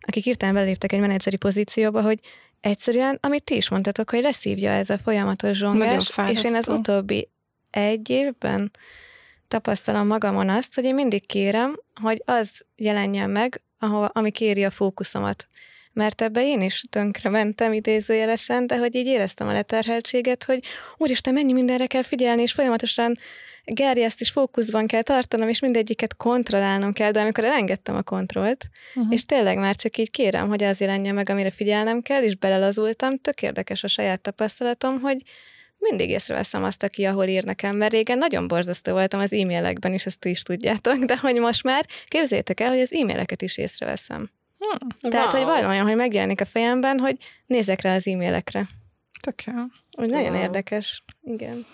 akik 0.00 0.24
hirtelen 0.24 0.54
beléptek 0.54 0.92
egy 0.92 1.00
menedzseri 1.00 1.36
pozícióba, 1.36 2.02
hogy 2.02 2.18
egyszerűen, 2.60 3.18
amit 3.20 3.44
ti 3.44 3.56
is 3.56 3.68
mondtatok, 3.68 4.10
hogy 4.10 4.22
leszívja 4.22 4.70
ez 4.70 4.90
a 4.90 4.98
folyamatos 4.98 5.56
zsongás, 5.56 6.10
és 6.30 6.44
én 6.44 6.54
az 6.54 6.68
utóbbi 6.68 7.28
egy 7.70 8.10
évben 8.10 8.70
tapasztalom 9.50 10.06
magamon 10.06 10.48
azt, 10.48 10.74
hogy 10.74 10.84
én 10.84 10.94
mindig 10.94 11.26
kérem, 11.26 11.80
hogy 12.02 12.22
az 12.24 12.50
jelenjen 12.76 13.30
meg, 13.30 13.62
ahol, 13.78 14.10
ami 14.12 14.30
kéri 14.30 14.64
a 14.64 14.70
fókuszomat. 14.70 15.48
Mert 15.92 16.22
ebbe 16.22 16.42
én 16.42 16.62
is 16.62 16.84
tönkre 16.90 17.28
mentem 17.30 17.72
idézőjelesen, 17.72 18.66
de 18.66 18.78
hogy 18.78 18.94
így 18.94 19.06
éreztem 19.06 19.48
a 19.48 19.52
leterheltséget, 19.52 20.44
hogy 20.44 20.64
úristen, 20.96 21.34
mennyi 21.34 21.52
mindenre 21.52 21.86
kell 21.86 22.02
figyelni, 22.02 22.42
és 22.42 22.52
folyamatosan 22.52 23.18
gerjeszt 23.64 24.20
és 24.20 24.30
fókuszban 24.30 24.86
kell 24.86 25.02
tartanom, 25.02 25.48
és 25.48 25.60
mindegyiket 25.60 26.16
kontrollálnom 26.16 26.92
kell, 26.92 27.10
de 27.10 27.20
amikor 27.20 27.44
elengedtem 27.44 27.96
a 27.96 28.02
kontrollt, 28.02 28.64
uh-huh. 28.94 29.12
és 29.12 29.24
tényleg 29.24 29.58
már 29.58 29.76
csak 29.76 29.96
így 29.96 30.10
kérem, 30.10 30.48
hogy 30.48 30.62
az 30.62 30.80
jelenjen 30.80 31.14
meg, 31.14 31.28
amire 31.28 31.50
figyelnem 31.50 32.02
kell, 32.02 32.22
és 32.22 32.36
belelazultam, 32.36 33.18
tök 33.18 33.42
érdekes 33.42 33.84
a 33.84 33.88
saját 33.88 34.20
tapasztalatom, 34.20 35.00
hogy 35.00 35.22
mindig 35.80 36.10
észreveszem 36.10 36.64
azt, 36.64 36.82
aki 36.82 37.04
ahol 37.04 37.24
ír 37.24 37.44
nekem, 37.44 37.76
mert 37.76 37.92
régen 37.92 38.18
nagyon 38.18 38.48
borzasztó 38.48 38.92
voltam 38.92 39.20
az 39.20 39.32
e-mailekben 39.32 39.94
is, 39.94 40.06
ezt 40.06 40.24
is 40.24 40.42
tudjátok, 40.42 41.04
de 41.04 41.16
hogy 41.16 41.36
most 41.36 41.62
már 41.62 41.86
képzeljétek 42.08 42.60
el, 42.60 42.68
hogy 42.68 42.80
az 42.80 42.94
e-maileket 42.94 43.42
is 43.42 43.58
észreveszem. 43.58 44.30
Hmm, 44.58 45.10
Tehát, 45.10 45.32
wow. 45.32 45.42
hogy 45.42 45.52
van 45.52 45.70
olyan, 45.70 45.86
hogy 45.86 45.96
megjelenik 45.96 46.40
a 46.40 46.44
fejemben, 46.44 46.98
hogy 46.98 47.16
nézek 47.46 47.82
rá 47.82 47.94
az 47.94 48.06
e-mailekre. 48.06 48.68
Tök 49.22 49.42
jó. 49.42 49.52
Úgy 49.96 50.08
nagyon 50.08 50.32
wow. 50.32 50.42
érdekes. 50.42 51.04
Igen. 51.22 51.66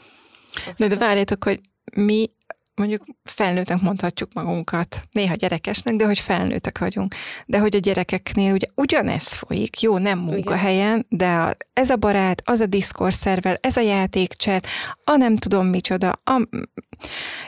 De, 0.77 0.89
de 0.89 0.97
várjátok, 0.97 1.45
hogy 1.45 1.61
mi 1.93 2.31
mondjuk 2.77 3.05
felnőttek 3.25 3.81
mondhatjuk 3.81 4.33
magunkat, 4.33 5.03
néha 5.11 5.35
gyerekesnek, 5.35 5.95
de 5.95 6.07
hogy 6.07 6.19
felnőttek 6.19 6.79
vagyunk. 6.79 7.15
De 7.47 7.59
hogy 7.59 7.77
a 7.77 7.79
gyerekeknél 7.79 8.53
ugye 8.53 8.67
ugyanez 8.75 9.33
folyik, 9.33 9.81
jó, 9.81 9.99
nem 9.99 10.19
munkahelyen, 10.19 11.07
de 11.09 11.29
a, 11.29 11.57
ez 11.73 11.91
a 11.91 11.97
barát, 11.97 12.43
az 12.45 12.61
a 12.61 12.67
Discord 12.67 13.13
szervel, 13.13 13.59
ez 13.61 13.77
a 13.77 13.81
játékcset, 13.81 14.67
a 15.05 15.17
nem 15.17 15.37
tudom 15.37 15.67
micsoda, 15.67 16.21
a, 16.25 16.49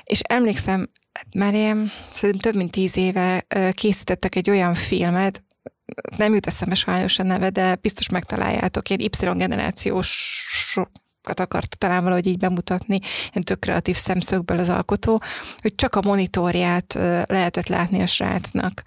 és 0.04 0.20
emlékszem, 0.20 0.90
már 1.36 1.54
ilyen, 1.54 1.90
szerintem 2.12 2.50
több 2.50 2.60
mint 2.60 2.70
tíz 2.70 2.96
éve 2.96 3.46
készítettek 3.72 4.34
egy 4.34 4.50
olyan 4.50 4.74
filmet, 4.74 5.42
nem 6.16 6.34
jut 6.34 6.46
eszembe 6.46 6.74
sajnos 6.74 7.18
a 7.18 7.22
neve, 7.22 7.50
de 7.50 7.74
biztos 7.74 8.08
megtaláljátok, 8.08 8.88
ilyen 8.88 9.00
Y-generációs 9.00 10.44
akarta 11.36 11.76
talán 11.76 12.02
valahogy 12.02 12.26
így 12.26 12.38
bemutatni, 12.38 13.00
ilyen 13.30 13.44
tök 13.44 13.58
kreatív 13.58 13.96
szemszögből 13.96 14.58
az 14.58 14.68
alkotó, 14.68 15.22
hogy 15.60 15.74
csak 15.74 15.96
a 15.96 16.02
monitorját 16.04 16.94
lehetett 17.26 17.68
látni 17.68 18.02
a 18.02 18.06
srácnak 18.06 18.82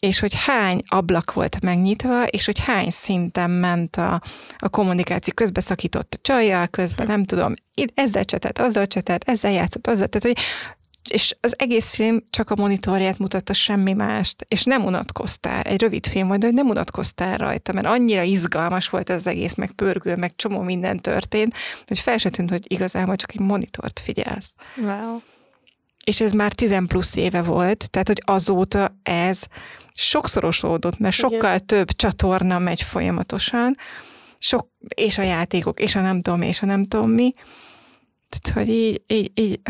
és 0.00 0.18
hogy 0.18 0.34
hány 0.34 0.82
ablak 0.86 1.32
volt 1.32 1.60
megnyitva, 1.60 2.26
és 2.26 2.44
hogy 2.44 2.58
hány 2.58 2.90
szinten 2.90 3.50
ment 3.50 3.96
a, 3.96 4.22
a 4.58 4.68
kommunikáció. 4.68 5.32
Közben 5.34 5.62
szakított 5.62 6.14
a 6.14 6.20
csajjal, 6.22 6.66
közben 6.66 7.06
nem 7.06 7.24
tudom, 7.24 7.54
ezzel 7.94 8.24
csetelt, 8.24 8.58
azzal 8.58 8.86
csetelt, 8.86 9.24
ezzel 9.24 9.52
játszott, 9.52 9.86
azzal, 9.86 10.06
tehát 10.06 10.36
hogy 10.36 10.44
és 11.08 11.36
az 11.40 11.54
egész 11.58 11.90
film 11.90 12.20
csak 12.30 12.50
a 12.50 12.56
monitorját 12.56 13.18
mutatta, 13.18 13.52
semmi 13.52 13.92
mást, 13.92 14.46
és 14.48 14.64
nem 14.64 14.84
unatkoztál, 14.84 15.62
egy 15.62 15.80
rövid 15.80 16.06
film 16.06 16.28
volt, 16.28 16.40
de 16.40 16.50
nem 16.50 16.68
unatkoztál 16.68 17.36
rajta, 17.36 17.72
mert 17.72 17.86
annyira 17.86 18.22
izgalmas 18.22 18.88
volt 18.88 19.10
ez 19.10 19.16
az 19.16 19.26
egész, 19.26 19.54
meg 19.54 19.70
pörgő, 19.70 20.16
meg 20.16 20.36
csomó 20.36 20.60
minden 20.60 21.00
történt, 21.00 21.54
hogy 21.86 21.98
fel 21.98 22.18
se 22.18 22.30
tűnt, 22.30 22.50
hogy 22.50 22.72
igazából 22.72 23.16
csak 23.16 23.32
egy 23.32 23.40
monitort 23.40 24.00
figyelsz. 24.00 24.54
Wow. 24.76 25.20
És 26.04 26.20
ez 26.20 26.32
már 26.32 26.52
10 26.52 26.86
plusz 26.86 27.16
éve 27.16 27.42
volt, 27.42 27.90
tehát 27.90 28.08
hogy 28.08 28.22
azóta 28.24 28.98
ez 29.02 29.42
sokszorosódott, 29.92 30.98
mert 30.98 31.14
sokkal 31.14 31.54
Igen. 31.54 31.66
több 31.66 31.90
csatorna 31.96 32.58
megy 32.58 32.82
folyamatosan, 32.82 33.74
sok, 34.38 34.68
és 34.94 35.18
a 35.18 35.22
játékok, 35.22 35.80
és 35.80 35.94
a 35.94 36.00
nem 36.00 36.22
tudom, 36.22 36.42
és 36.42 36.62
a 36.62 36.66
nem 36.66 36.84
tudom 36.84 37.10
mi. 37.10 37.34
Tehát, 38.28 38.58
hogy 38.58 38.74
így, 38.76 39.02
így, 39.06 39.30
így 39.34 39.60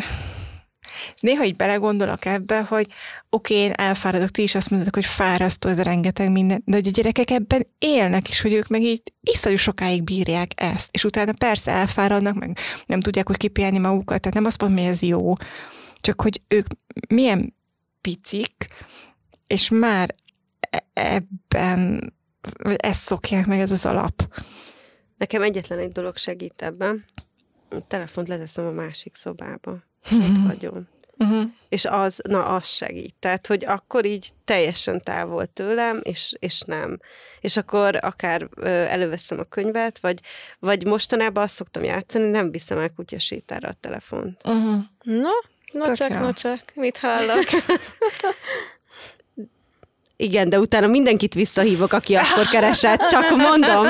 és 1.14 1.20
néha 1.20 1.44
így 1.44 1.56
belegondolok 1.56 2.24
ebbe, 2.24 2.62
hogy 2.62 2.86
oké, 3.30 3.54
okay, 3.54 3.66
én 3.66 3.72
elfáradok, 3.72 4.30
ti 4.30 4.42
is 4.42 4.54
azt 4.54 4.70
mondod, 4.70 4.94
hogy 4.94 5.04
fárasztó 5.04 5.68
ez 5.68 5.78
a 5.78 5.82
rengeteg 5.82 6.30
minden, 6.30 6.62
de 6.64 6.76
hogy 6.76 6.86
a 6.86 6.90
gyerekek 6.90 7.30
ebben 7.30 7.66
élnek, 7.78 8.28
és 8.28 8.40
hogy 8.40 8.52
ők 8.52 8.68
meg 8.68 8.82
így 8.82 9.02
iszonyú 9.20 9.56
sokáig 9.56 10.04
bírják 10.04 10.50
ezt, 10.54 10.88
és 10.90 11.04
utána 11.04 11.32
persze 11.32 11.72
elfáradnak, 11.72 12.34
meg 12.34 12.58
nem 12.86 13.00
tudják, 13.00 13.26
hogy 13.26 13.36
kipiálni 13.36 13.78
magukat, 13.78 14.20
tehát 14.20 14.34
nem 14.34 14.44
azt 14.44 14.60
mondom, 14.60 14.78
hogy 14.78 14.88
ez 14.88 15.02
jó, 15.02 15.32
csak 16.00 16.20
hogy 16.20 16.40
ők 16.48 16.66
milyen 17.08 17.54
picik, 18.00 18.66
és 19.46 19.68
már 19.68 20.14
e- 20.70 20.86
ebben, 20.92 22.12
vagy 22.62 22.76
ezt 22.78 23.00
szokják 23.00 23.46
meg, 23.46 23.60
ez 23.60 23.70
az 23.70 23.86
alap. 23.86 24.42
Nekem 25.16 25.42
egyetlen 25.42 25.78
egy 25.78 25.92
dolog 25.92 26.16
segít 26.16 26.62
ebben. 26.62 27.04
A 27.68 27.86
telefont 27.86 28.28
leteszem 28.28 28.66
a 28.66 28.70
másik 28.70 29.16
szobába 29.16 29.82
és 30.04 30.12
ott 30.12 30.28
mhm. 30.28 30.46
hagyom. 30.46 30.88
Uh-huh. 31.18 31.50
És 31.68 31.84
az, 31.84 32.20
na, 32.28 32.44
az 32.44 32.66
segít. 32.66 33.14
Tehát, 33.18 33.46
hogy 33.46 33.64
akkor 33.64 34.04
így 34.04 34.32
teljesen 34.44 35.00
távol 35.02 35.46
tőlem, 35.46 36.00
és, 36.02 36.34
és 36.38 36.60
nem. 36.60 36.98
És 37.40 37.56
akkor 37.56 37.98
akár 38.00 38.48
ö, 38.56 38.68
előveszem 38.68 39.38
a 39.38 39.44
könyvet, 39.44 39.98
vagy, 39.98 40.20
vagy 40.58 40.86
mostanában 40.86 41.42
azt 41.42 41.54
szoktam 41.54 41.84
játszani, 41.84 42.28
nem 42.28 42.50
viszem 42.50 42.78
el 42.78 42.90
kutyasétára 42.90 43.68
a 43.68 43.76
telefont. 43.80 44.40
Uh-huh. 44.44 44.82
No, 45.02 45.30
no 45.72 45.92
csak, 45.92 46.08
no 46.08 46.32
csak, 46.32 46.72
mit 46.74 46.98
hallok? 46.98 47.44
Igen, 50.20 50.48
de 50.48 50.58
utána 50.58 50.86
mindenkit 50.86 51.34
visszahívok, 51.34 51.92
aki 51.92 52.14
akkor 52.14 52.46
keresett, 52.50 53.06
csak 53.06 53.36
mondom. 53.36 53.86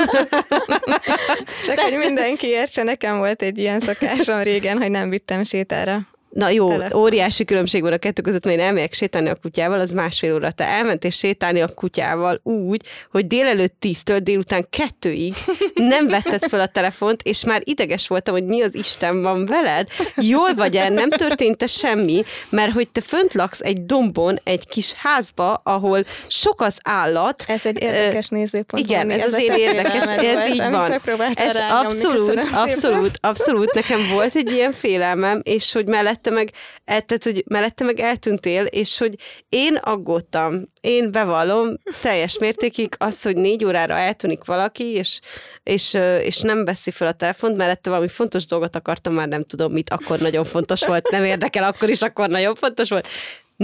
Csak 1.65 1.79
hogy 1.79 1.97
mindenki 1.97 2.47
értse, 2.47 2.83
nekem 2.83 3.17
volt 3.17 3.41
egy 3.41 3.57
ilyen 3.57 3.79
szokásom 3.79 4.41
régen, 4.41 4.77
hogy 4.77 4.89
nem 4.89 5.09
vittem 5.09 5.43
sétára 5.43 6.10
Na 6.31 6.49
jó, 6.49 6.69
Telefon. 6.69 7.01
óriási 7.01 7.45
különbség 7.45 7.81
van 7.81 7.93
a 7.93 7.97
kettő 7.97 8.21
között, 8.21 8.45
mert 8.45 8.57
én 8.57 8.63
elmegyek 8.65 8.93
sétálni 8.93 9.29
a 9.29 9.35
kutyával, 9.35 9.79
az 9.79 9.91
másfél 9.91 10.33
óra. 10.33 10.51
Te 10.51 10.63
elmentél 10.65 11.09
sétálni 11.09 11.61
a 11.61 11.67
kutyával 11.75 12.39
úgy, 12.43 12.81
hogy 13.11 13.27
délelőtt 13.27 13.75
tíztől 13.79 14.19
délután 14.19 14.67
kettőig 14.69 15.33
nem 15.73 16.07
vetted 16.07 16.43
fel 16.43 16.59
a 16.59 16.65
telefont, 16.67 17.21
és 17.21 17.43
már 17.45 17.61
ideges 17.63 18.07
voltam, 18.07 18.33
hogy 18.33 18.45
mi 18.45 18.61
az 18.61 18.75
Isten 18.75 19.21
van 19.21 19.45
veled. 19.45 19.87
Jól 20.15 20.53
vagy 20.55 20.75
el, 20.77 20.89
nem 20.89 21.09
történt 21.09 21.69
semmi, 21.69 22.23
mert 22.49 22.71
hogy 22.71 22.89
te 22.89 23.01
fönt 23.01 23.33
laksz 23.33 23.59
egy 23.59 23.85
dombon, 23.85 24.39
egy 24.43 24.67
kis 24.67 24.93
házba, 24.93 25.53
ahol 25.63 26.05
sok 26.27 26.61
az 26.61 26.77
állat, 26.83 27.43
Ez 27.47 27.65
egy 27.65 27.81
érdekes 27.81 28.27
nézőpont. 28.27 28.83
igen, 28.83 29.09
ez 29.09 29.33
a 29.33 29.35
az 29.35 29.41
én 29.41 29.53
érdekes, 29.53 30.09
ez 30.11 30.49
így 30.49 30.69
van. 30.69 31.01
Ez 31.33 31.55
abszolút, 31.71 32.27
szépen. 32.27 32.53
abszolút, 32.53 33.17
abszolút. 33.21 33.73
Nekem 33.73 33.99
volt 34.13 34.35
egy 34.35 34.51
ilyen 34.51 34.71
félelmem, 34.71 35.39
és 35.43 35.71
hogy 35.71 35.85
mellette 36.29 36.29
meg, 36.31 36.51
e- 36.85 36.99
tehát, 36.99 37.23
hogy 37.23 37.43
mellette 37.47 37.83
meg 37.83 37.99
eltűntél, 37.99 38.63
és 38.65 38.97
hogy 38.97 39.15
én 39.49 39.75
aggódtam. 39.75 40.71
Én 40.81 41.11
bevallom 41.11 41.77
teljes 42.01 42.37
mértékig 42.37 42.95
az, 42.97 43.21
hogy 43.21 43.35
négy 43.35 43.65
órára 43.65 43.93
eltűnik 43.93 44.43
valaki, 44.45 44.83
és, 44.83 45.19
és, 45.63 45.93
és 46.23 46.39
nem 46.39 46.65
veszi 46.65 46.91
fel 46.91 47.07
a 47.07 47.11
telefont, 47.11 47.57
mellette 47.57 47.89
valami 47.89 48.07
fontos 48.07 48.45
dolgot 48.45 48.75
akartam, 48.75 49.13
már 49.13 49.27
nem 49.27 49.43
tudom 49.43 49.71
mit, 49.71 49.89
akkor 49.89 50.19
nagyon 50.19 50.43
fontos 50.43 50.85
volt, 50.85 51.09
nem 51.09 51.23
érdekel, 51.23 51.63
akkor 51.63 51.89
is, 51.89 52.01
akkor 52.01 52.29
nagyon 52.29 52.55
fontos 52.55 52.89
volt 52.89 53.07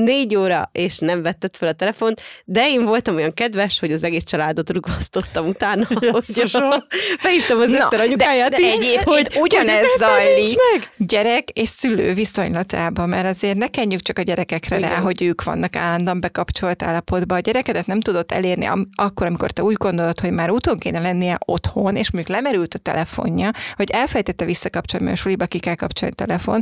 négy 0.03 0.35
óra, 0.35 0.69
és 0.71 0.97
nem 0.97 1.21
vetted 1.21 1.55
fel 1.55 1.67
a 1.67 1.73
telefont, 1.73 2.21
de 2.45 2.67
én 2.67 2.85
voltam 2.85 3.15
olyan 3.15 3.33
kedves, 3.33 3.79
hogy 3.79 3.91
az 3.91 4.03
egész 4.03 4.23
családot 4.23 4.69
rugasztottam 4.69 5.47
utána. 5.47 5.87
Jézusom. 6.27 6.69
Behívtam 7.23 7.59
az 7.59 7.71
Eszter 7.73 7.99
anyukáját 7.99 8.49
de 8.51 8.59
is. 8.59 8.73
egyébként 8.73 9.35
ugyanez 9.41 9.79
hogy 9.79 9.85
Eszter 9.93 10.09
nincs 10.25 10.49
zajlik 10.49 10.57
meg. 10.71 10.91
gyerek 10.97 11.49
és 11.49 11.69
szülő 11.69 12.13
viszonylatában, 12.13 13.09
mert 13.09 13.27
azért 13.27 13.57
ne 13.57 13.67
kenjük 13.67 14.01
csak 14.01 14.19
a 14.19 14.21
gyerekekre 14.21 14.77
Igen. 14.77 14.89
rá, 14.89 14.95
hogy 14.97 15.21
ők 15.21 15.43
vannak 15.43 15.75
állandóan 15.75 16.19
bekapcsolt 16.19 16.83
állapotban. 16.83 17.37
A 17.37 17.41
gyerekedet 17.41 17.85
nem 17.85 17.99
tudod 17.99 18.25
elérni 18.31 18.65
am- 18.65 18.87
akkor, 18.95 19.25
amikor 19.27 19.51
te 19.51 19.63
úgy 19.63 19.75
gondolod, 19.75 20.19
hogy 20.19 20.31
már 20.31 20.49
úton 20.51 20.77
kéne 20.77 20.99
lennie 20.99 21.37
otthon, 21.45 21.95
és 21.95 22.11
mondjuk 22.11 22.35
lemerült 22.37 22.73
a 22.73 22.77
telefonja, 22.77 23.51
hogy 23.75 23.89
elfejtette 23.91 24.45
visszakapcsolni, 24.45 25.05
mert 25.05 25.17
suliba 25.17 25.45
ki 25.45 25.59
kell 25.59 25.75
kapcsolni 25.75 26.13
a 26.17 26.23
telefon, 26.25 26.59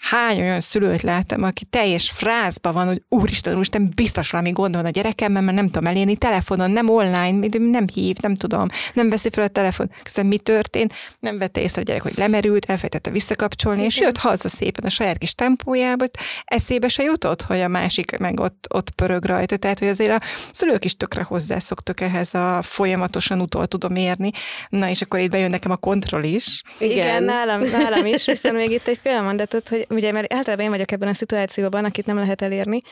hány 0.00 0.40
olyan 0.40 0.60
szülőt 0.60 1.02
láttam, 1.02 1.42
aki 1.42 1.64
teljes 1.64 2.10
frázba 2.10 2.72
van, 2.72 2.86
hogy 2.86 3.02
úristen, 3.08 3.54
úristen, 3.54 3.92
biztos 3.94 4.30
valami 4.30 4.50
gond 4.50 4.74
van 4.74 4.84
a 4.84 4.90
gyerekemmel, 4.90 5.42
mert 5.42 5.56
nem 5.56 5.66
tudom 5.66 5.86
elérni 5.86 6.16
telefonon, 6.16 6.70
nem 6.70 6.88
online, 6.88 7.48
nem 7.58 7.84
hív, 7.92 8.16
nem 8.20 8.34
tudom, 8.34 8.68
nem 8.94 9.10
veszi 9.10 9.30
fel 9.30 9.44
a 9.44 9.48
telefon. 9.48 9.90
Közben 10.02 10.26
mi 10.26 10.36
történt? 10.36 10.92
Nem 11.20 11.38
vette 11.38 11.60
észre 11.60 11.80
a 11.80 11.84
gyerek, 11.84 12.02
hogy 12.02 12.16
lemerült, 12.16 12.64
elfejtette 12.64 13.10
visszakapcsolni, 13.10 13.82
és 13.82 13.98
jött 13.98 14.18
haza 14.18 14.48
szépen 14.48 14.84
a 14.84 14.88
saját 14.88 15.18
kis 15.18 15.34
tempójába, 15.34 16.00
hogy 16.00 16.24
eszébe 16.44 16.88
se 16.88 17.02
jutott, 17.02 17.42
hogy 17.42 17.60
a 17.60 17.68
másik 17.68 18.18
meg 18.18 18.40
ott, 18.40 18.66
ott 18.74 18.90
pörög 18.90 19.24
rajta. 19.24 19.56
Tehát, 19.56 19.78
hogy 19.78 19.88
azért 19.88 20.22
a 20.22 20.26
szülők 20.52 20.84
is 20.84 20.96
tökre 20.96 21.22
hozzászoktak 21.22 22.00
ehhez 22.00 22.34
a 22.34 22.62
folyamatosan 22.62 23.40
utol 23.40 23.66
tudom 23.66 23.96
érni. 23.96 24.30
Na, 24.68 24.88
és 24.88 25.02
akkor 25.02 25.20
itt 25.20 25.30
bejön 25.30 25.50
nekem 25.50 25.70
a 25.70 25.76
kontroll 25.76 26.22
is. 26.22 26.62
Igen, 26.78 26.92
Igen. 26.92 27.06
Igen 27.06 27.22
nálam, 27.22 27.60
nálam 27.60 28.06
is, 28.06 28.24
viszont 28.24 28.56
még 28.56 28.70
itt 28.70 28.86
egy 28.86 28.98
fél 29.02 29.22
mondatot, 29.22 29.68
hogy 29.68 29.86
ugye, 29.90 30.12
mert 30.12 30.32
általában 30.32 30.64
én 30.64 30.70
vagyok 30.70 30.92
ebben 30.92 31.08
a 31.08 31.14
szituációban, 31.14 31.84
akit 31.84 32.06
nem 32.06 32.16
lehet 32.16 32.42
elérni, 32.42 32.82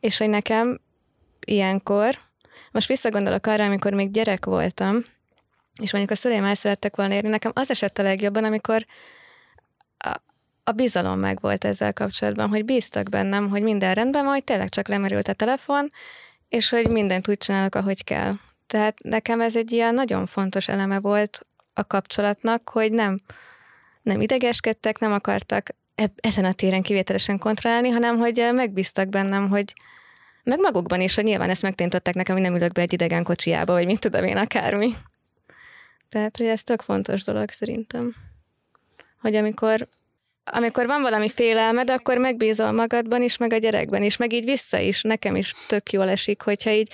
és 0.00 0.16
hogy 0.16 0.28
nekem 0.28 0.80
ilyenkor, 1.44 2.18
most 2.70 2.88
visszagondolok 2.88 3.46
arra, 3.46 3.64
amikor 3.64 3.92
még 3.92 4.10
gyerek 4.10 4.44
voltam, 4.44 5.04
és 5.82 5.92
mondjuk 5.92 6.12
a 6.12 6.20
szüleim 6.20 6.44
el 6.44 6.54
szerettek 6.54 6.96
volna 6.96 7.14
érni, 7.14 7.28
nekem 7.28 7.52
az 7.54 7.70
esett 7.70 7.98
a 7.98 8.02
legjobban, 8.02 8.44
amikor 8.44 8.86
a, 9.98 10.20
a 10.64 10.72
bizalom 10.72 11.18
meg 11.18 11.40
volt 11.40 11.64
ezzel 11.64 11.92
kapcsolatban, 11.92 12.48
hogy 12.48 12.64
bíztak 12.64 13.08
bennem, 13.08 13.48
hogy 13.48 13.62
minden 13.62 13.94
rendben 13.94 14.24
van, 14.24 14.32
hogy 14.32 14.44
tényleg 14.44 14.68
csak 14.68 14.88
lemerült 14.88 15.28
a 15.28 15.32
telefon, 15.32 15.88
és 16.48 16.68
hogy 16.68 16.88
mindent 16.88 17.28
úgy 17.28 17.38
csinálok, 17.38 17.74
ahogy 17.74 18.04
kell. 18.04 18.34
Tehát 18.66 19.02
nekem 19.02 19.40
ez 19.40 19.56
egy 19.56 19.72
ilyen 19.72 19.94
nagyon 19.94 20.26
fontos 20.26 20.68
eleme 20.68 21.00
volt 21.00 21.46
a 21.74 21.84
kapcsolatnak, 21.84 22.68
hogy 22.68 22.92
nem, 22.92 23.18
nem 24.02 24.20
idegeskedtek, 24.20 24.98
nem 24.98 25.12
akartak 25.12 25.68
ezen 26.20 26.44
a 26.44 26.52
téren 26.52 26.82
kivételesen 26.82 27.38
kontrollálni, 27.38 27.88
hanem 27.88 28.18
hogy 28.18 28.38
eh, 28.38 28.52
megbíztak 28.52 29.08
bennem, 29.08 29.48
hogy 29.48 29.74
meg 30.42 30.60
magukban 30.60 31.00
is, 31.00 31.14
hogy 31.14 31.24
nyilván 31.24 31.50
ezt 31.50 31.62
megtanították 31.62 32.14
nekem, 32.14 32.34
hogy 32.34 32.44
nem 32.44 32.54
ülök 32.54 32.72
be 32.72 32.80
egy 32.80 32.92
idegen 32.92 33.22
kocsiába, 33.22 33.72
vagy 33.72 33.86
mit 33.86 34.00
tudom 34.00 34.24
én, 34.24 34.36
akármi. 34.36 34.94
Tehát, 36.08 36.36
hogy 36.36 36.46
ez 36.46 36.62
tök 36.62 36.82
fontos 36.82 37.24
dolog 37.24 37.50
szerintem. 37.50 38.14
Hogy 39.20 39.34
amikor, 39.34 39.88
amikor 40.52 40.86
van 40.86 41.02
valami 41.02 41.28
félelmed, 41.28 41.90
akkor 41.90 42.18
megbízol 42.18 42.72
magadban 42.72 43.22
is, 43.22 43.36
meg 43.36 43.52
a 43.52 43.56
gyerekben 43.56 44.02
is, 44.02 44.16
meg 44.16 44.32
így 44.32 44.44
vissza 44.44 44.78
is. 44.78 45.02
Nekem 45.02 45.36
is 45.36 45.54
tök 45.66 45.92
jól 45.92 46.08
esik, 46.08 46.42
hogyha 46.42 46.70
így, 46.70 46.92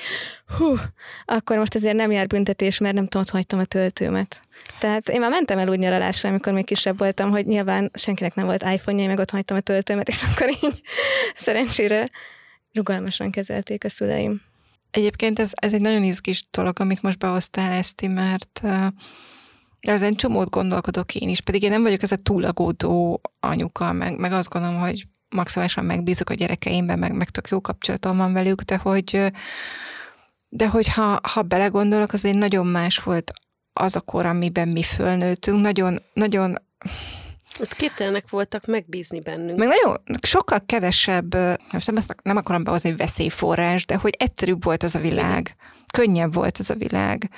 hú, 0.59 0.77
akkor 1.25 1.59
most 1.59 1.75
azért 1.75 1.95
nem 1.95 2.11
jár 2.11 2.27
büntetés, 2.27 2.79
mert 2.79 2.95
nem 2.95 3.07
tudom, 3.07 3.27
hagytam 3.33 3.59
a 3.59 3.65
töltőmet. 3.65 4.41
Tehát 4.79 5.09
én 5.09 5.21
már 5.21 5.31
mentem 5.31 5.59
el 5.59 5.69
úgy 5.69 5.79
nyaralásra, 5.79 6.29
amikor 6.29 6.53
még 6.53 6.65
kisebb 6.65 6.99
voltam, 6.99 7.31
hogy 7.31 7.47
nyilván 7.47 7.91
senkinek 7.95 8.35
nem 8.35 8.47
volt 8.47 8.63
iPhone-ja, 8.63 9.07
meg 9.07 9.19
ott 9.19 9.31
hagytam 9.31 9.57
a 9.57 9.61
töltőmet, 9.61 10.09
és 10.09 10.23
akkor 10.23 10.49
így 10.49 10.81
szerencsére 11.37 12.11
rugalmasan 12.73 13.31
kezelték 13.31 13.85
a 13.85 13.89
szüleim. 13.89 14.43
Egyébként 14.91 15.39
ez, 15.39 15.51
ez 15.55 15.73
egy 15.73 15.81
nagyon 15.81 16.03
izgis 16.03 16.45
dolog, 16.51 16.81
amit 16.81 17.03
most 17.03 17.19
behoztál, 17.19 17.73
Eszti, 17.73 18.07
mert 18.07 18.61
uh, 18.63 18.87
ezen 19.89 20.15
csomót 20.15 20.51
gondolkodok 20.51 21.15
én 21.15 21.29
is, 21.29 21.41
pedig 21.41 21.63
én 21.63 21.71
nem 21.71 21.83
vagyok 21.83 22.03
ez 22.03 22.13
a 22.13 22.17
túlagódó 22.17 23.21
anyuka, 23.41 23.93
meg, 23.93 24.19
meg 24.19 24.33
azt 24.33 24.49
gondolom, 24.49 24.81
hogy 24.81 25.07
maximálisan 25.29 25.85
megbízok 25.85 26.31
a 26.31 26.35
gyerekeimben, 26.35 26.99
meg, 26.99 27.13
meg 27.13 27.29
tök 27.29 27.49
jó 27.49 27.61
kapcsolatom 27.61 28.17
van 28.17 28.33
velük, 28.33 28.63
de 28.63 28.77
hogy, 28.77 29.33
de 30.49 30.69
hogy 30.69 30.89
ha, 30.89 31.21
ha 31.33 31.43
belegondolok, 31.43 32.13
azért 32.13 32.37
nagyon 32.37 32.67
más 32.67 32.99
volt 32.99 33.33
az 33.73 33.97
a 33.97 34.01
kor, 34.01 34.27
amiben 34.27 34.69
mi 34.69 34.83
fölnőttünk, 34.83 35.61
nagyon, 35.61 35.99
nagyon 36.13 36.57
Ott 37.61 37.75
képtelenek 37.75 38.31
voltak 38.31 38.67
megbízni 38.67 39.21
bennünk. 39.21 39.59
meg 39.59 39.69
nagyon 39.69 39.97
sokkal 40.23 40.63
kevesebb, 40.67 41.35
most 41.73 41.87
nem, 41.87 41.97
ezt 41.97 42.15
nem 42.23 42.37
akarom 42.37 42.65
behozni 42.65 42.89
hogy 42.89 42.99
veszélyforrás, 42.99 43.87
de 43.87 43.97
hogy 43.97 44.15
egyszerűbb 44.19 44.65
volt 44.65 44.83
az 44.83 44.95
a 44.95 44.99
világ. 44.99 45.57
Könnyebb 45.97 46.35
volt 46.35 46.59
az 46.59 46.71
a 46.71 46.75
világ. 46.75 47.31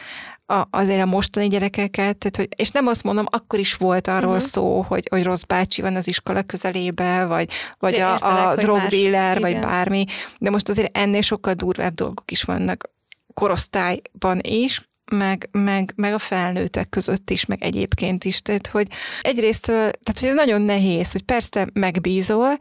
A, 0.47 0.67
azért 0.71 1.03
a 1.03 1.07
mostani 1.07 1.49
gyerekeket, 1.49 2.17
tehát, 2.17 2.37
hogy, 2.37 2.49
és 2.57 2.71
nem 2.71 2.87
azt 2.87 3.03
mondom, 3.03 3.27
akkor 3.31 3.59
is 3.59 3.75
volt 3.75 4.09
arról 4.09 4.35
uh-huh. 4.35 4.47
szó, 4.47 4.81
hogy, 4.81 5.07
hogy 5.11 5.23
rossz 5.23 5.43
bácsi 5.43 5.83
van 5.83 5.97
az 5.97 6.09
iskola 6.09 6.43
közelébe, 6.43 7.25
vagy, 7.25 7.51
vagy 7.79 7.95
De 7.95 8.07
a, 8.07 8.13
értelek, 8.13 8.47
a 8.47 8.55
drogdíler, 8.55 9.41
vagy 9.41 9.59
bármi, 9.59 10.05
de 10.39 10.51
most 10.51 10.69
azért 10.69 10.97
ennél 10.97 11.21
sokkal 11.21 11.55
durvább 11.55 11.95
dolgok 11.95 12.31
is 12.31 12.43
vannak 12.43 12.91
korosztályban 13.35 14.39
is, 14.43 14.89
meg, 15.11 15.49
meg, 15.53 15.93
meg 15.97 16.15
a 16.15 16.19
felnőttek 16.19 16.89
között 16.89 17.31
is, 17.31 17.45
meg 17.45 17.63
egyébként 17.63 18.25
is. 18.25 18.43
Tehát, 18.43 18.67
hogy 18.67 18.87
egyrészt, 19.23 19.67
tehát 19.67 20.19
hogy 20.19 20.29
ez 20.29 20.35
nagyon 20.35 20.63
nehéz, 20.63 21.13
hogy 21.13 21.23
persze 21.23 21.67
megbízol, 21.73 22.57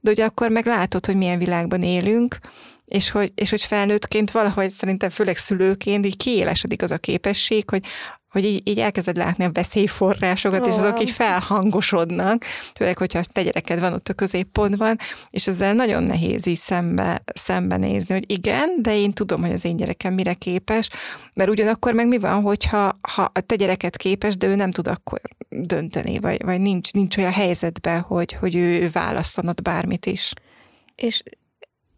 de 0.00 0.10
ugye 0.10 0.24
akkor 0.24 0.50
meg 0.50 0.66
látod, 0.66 1.06
hogy 1.06 1.16
milyen 1.16 1.38
világban 1.38 1.82
élünk, 1.82 2.38
és 2.88 3.10
hogy, 3.10 3.32
és 3.34 3.50
hogy 3.50 3.64
felnőttként 3.64 4.30
valahogy 4.30 4.70
szerintem 4.70 5.10
főleg 5.10 5.36
szülőként 5.36 6.06
így 6.06 6.16
kiélesedik 6.16 6.82
az 6.82 6.90
a 6.90 6.98
képesség, 6.98 7.70
hogy, 7.70 7.84
hogy 8.30 8.44
így, 8.44 8.68
így 8.68 8.78
elkezded 8.78 9.16
látni 9.16 9.44
a 9.44 9.52
veszélyforrásokat, 9.52 10.66
és 10.66 10.74
azok 10.74 11.00
így 11.00 11.10
felhangosodnak, 11.10 12.44
főleg, 12.74 12.98
hogyha 12.98 13.20
te 13.32 13.42
gyereked 13.42 13.80
van 13.80 13.92
ott 13.92 14.08
a 14.08 14.12
középpontban, 14.12 14.96
és 15.30 15.46
ezzel 15.46 15.74
nagyon 15.74 16.02
nehéz 16.02 16.46
így 16.46 16.58
szembe, 16.58 17.22
szembenézni, 17.34 18.14
hogy 18.14 18.30
igen, 18.30 18.78
de 18.82 18.96
én 18.96 19.12
tudom, 19.12 19.40
hogy 19.40 19.52
az 19.52 19.64
én 19.64 19.76
gyerekem 19.76 20.14
mire 20.14 20.34
képes, 20.34 20.88
mert 21.34 21.50
ugyanakkor 21.50 21.92
meg 21.92 22.08
mi 22.08 22.18
van, 22.18 22.42
hogyha 22.42 22.96
ha 23.12 23.30
a 23.32 23.40
te 23.40 23.54
gyereket 23.54 23.96
képes, 23.96 24.36
de 24.36 24.46
ő 24.46 24.54
nem 24.54 24.70
tud 24.70 24.86
akkor 24.86 25.20
dönteni, 25.48 26.18
vagy, 26.18 26.44
vagy 26.44 26.60
nincs, 26.60 26.92
nincs 26.92 27.16
olyan 27.16 27.32
helyzetben, 27.32 28.00
hogy, 28.00 28.32
hogy 28.32 28.54
ő, 28.54 28.80
ő 28.80 28.90
válasszon 28.92 29.48
ott 29.48 29.62
bármit 29.62 30.06
is. 30.06 30.32
És 30.94 31.22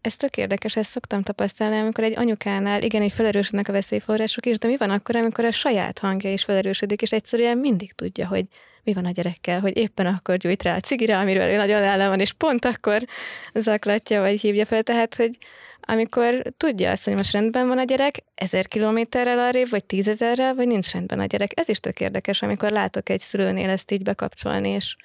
ez 0.01 0.15
tök 0.15 0.37
érdekes, 0.37 0.75
ezt 0.75 0.91
szoktam 0.91 1.23
tapasztalni, 1.23 1.79
amikor 1.79 2.03
egy 2.03 2.17
anyukánál, 2.17 2.83
igen, 2.83 3.01
egy 3.01 3.11
felerősödnek 3.11 3.67
a 3.67 3.71
veszélyforrások 3.71 4.45
is, 4.45 4.57
de 4.57 4.67
mi 4.67 4.77
van 4.77 4.89
akkor, 4.89 5.15
amikor 5.15 5.45
a 5.45 5.51
saját 5.51 5.99
hangja 5.99 6.31
is 6.31 6.43
felerősödik, 6.43 7.01
és 7.01 7.11
egyszerűen 7.11 7.57
mindig 7.57 7.93
tudja, 7.93 8.27
hogy 8.27 8.45
mi 8.83 8.93
van 8.93 9.05
a 9.05 9.11
gyerekkel, 9.11 9.59
hogy 9.59 9.77
éppen 9.77 10.05
akkor 10.05 10.37
gyújt 10.37 10.63
rá 10.63 10.75
a 10.75 10.79
cigire, 10.79 11.17
amiről 11.17 11.49
ő 11.49 11.55
nagyon 11.55 11.81
ellen 11.81 12.09
van, 12.09 12.19
és 12.19 12.33
pont 12.33 12.65
akkor 12.65 13.05
zaklatja, 13.53 14.21
vagy 14.21 14.41
hívja 14.41 14.65
fel. 14.65 14.83
Tehát, 14.83 15.15
hogy 15.15 15.37
amikor 15.81 16.41
tudja 16.57 16.91
azt, 16.91 17.03
hogy 17.03 17.15
most 17.15 17.31
rendben 17.31 17.67
van 17.67 17.77
a 17.77 17.83
gyerek, 17.83 18.15
ezer 18.35 18.67
kilométerrel 18.67 19.39
arrébb, 19.39 19.69
vagy 19.69 19.85
tízezerrel, 19.85 20.55
vagy 20.55 20.67
nincs 20.67 20.91
rendben 20.91 21.19
a 21.19 21.25
gyerek. 21.25 21.51
Ez 21.59 21.69
is 21.69 21.79
tök 21.79 21.99
érdekes, 21.99 22.41
amikor 22.41 22.71
látok 22.71 23.09
egy 23.09 23.19
szülőnél 23.19 23.69
ezt 23.69 23.91
így 23.91 24.03
bekapcsolni, 24.03 24.69
és, 24.69 24.95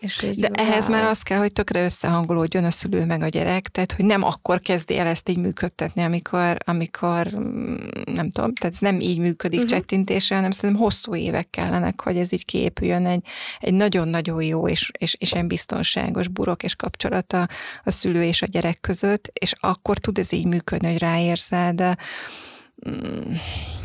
És 0.00 0.22
így, 0.22 0.40
De 0.40 0.48
ehhez 0.48 0.88
már 0.88 1.04
az 1.04 1.22
kell, 1.22 1.38
hogy 1.38 1.52
tökre 1.52 1.84
összehangolódjon 1.84 2.64
a 2.64 2.70
szülő 2.70 3.04
meg 3.04 3.22
a 3.22 3.28
gyerek, 3.28 3.68
tehát 3.68 3.92
hogy 3.92 4.04
nem 4.04 4.22
akkor 4.22 4.60
kezdi 4.60 4.98
el 4.98 5.06
ezt 5.06 5.28
így 5.28 5.38
működtetni, 5.38 6.02
amikor, 6.02 6.56
amikor 6.64 7.36
mm, 7.36 7.76
nem 8.04 8.30
tudom, 8.30 8.54
tehát 8.54 8.74
ez 8.74 8.80
nem 8.80 9.00
így 9.00 9.18
működik 9.18 9.60
uh-huh. 9.60 9.78
csettintésre, 9.78 10.34
hanem 10.36 10.50
szerintem 10.50 10.80
hosszú 10.80 11.14
évek 11.14 11.50
kellenek, 11.50 12.00
hogy 12.00 12.16
ez 12.16 12.32
így 12.32 12.44
kiépüljön 12.44 13.06
egy, 13.06 13.24
egy 13.60 13.74
nagyon-nagyon 13.74 14.42
jó 14.42 14.68
és, 14.68 14.90
és, 14.98 15.16
és 15.18 15.32
egy 15.32 15.46
biztonságos 15.46 16.28
burok 16.28 16.62
és 16.62 16.74
kapcsolata 16.74 17.48
a 17.84 17.90
szülő 17.90 18.22
és 18.22 18.42
a 18.42 18.46
gyerek 18.46 18.80
között, 18.80 19.30
és 19.32 19.52
akkor 19.60 19.98
tud 19.98 20.18
ez 20.18 20.32
így 20.32 20.46
működni, 20.46 20.88
hogy 20.88 20.98
ráérzel, 20.98 21.74
de 21.74 21.96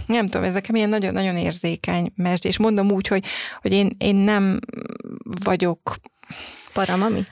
nem 0.06 0.26
tudom, 0.26 0.44
ez 0.44 0.54
nekem 0.54 0.76
ilyen 0.76 0.90
nagyon-nagyon 0.90 1.38
érzékeny 1.38 2.12
mesd, 2.16 2.46
és 2.46 2.58
mondom 2.58 2.92
úgy, 2.92 3.08
hogy, 3.08 3.26
hogy 3.62 3.72
én, 3.72 3.96
én 3.98 4.16
nem 4.16 4.60
vagyok 5.44 5.96
Paramami? 6.74 7.24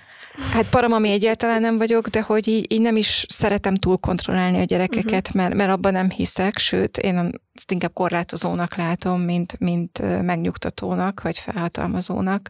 Hát 0.52 0.70
paramami 0.70 1.10
egyáltalán 1.10 1.62
nem 1.62 1.78
vagyok, 1.78 2.08
de 2.08 2.22
hogy 2.22 2.48
így, 2.48 2.72
így 2.72 2.82
nem 2.82 2.96
is 2.96 3.26
szeretem 3.30 3.76
túl 3.76 3.98
kontrollálni 3.98 4.60
a 4.60 4.64
gyerekeket, 4.64 5.28
uh-huh. 5.28 5.42
mert, 5.42 5.56
mert 5.56 5.72
abban 5.72 5.92
nem 5.92 6.10
hiszek, 6.10 6.58
sőt, 6.58 6.98
én 6.98 7.16
ezt 7.54 7.72
inkább 7.72 7.94
korlátozónak 7.94 8.76
látom, 8.76 9.22
mint, 9.22 9.60
mint 9.60 10.22
megnyugtatónak, 10.22 11.22
vagy 11.22 11.38
felhatalmazónak. 11.38 12.50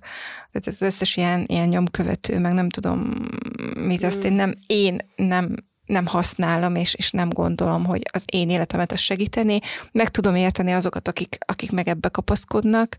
Tehát 0.51 0.67
az 0.67 0.81
összes 0.81 1.17
ilyen, 1.17 1.43
ilyen 1.47 1.67
nyomkövető, 1.67 2.39
meg 2.39 2.53
nem 2.53 2.69
tudom 2.69 3.27
mit, 3.75 4.03
ezt 4.03 4.23
én 4.23 4.33
nem, 4.33 4.53
én 4.67 4.97
nem 5.15 5.55
nem 5.91 6.05
használom, 6.05 6.75
és, 6.75 6.93
és 6.93 7.11
nem 7.11 7.29
gondolom, 7.29 7.85
hogy 7.85 8.01
az 8.11 8.23
én 8.31 8.49
életemet 8.49 8.91
az 8.91 8.99
segíteni. 8.99 9.59
Meg 9.91 10.09
tudom 10.09 10.35
érteni 10.35 10.73
azokat, 10.73 11.07
akik, 11.07 11.37
akik 11.45 11.71
meg 11.71 11.87
ebbe 11.87 12.09
kapaszkodnak. 12.09 12.95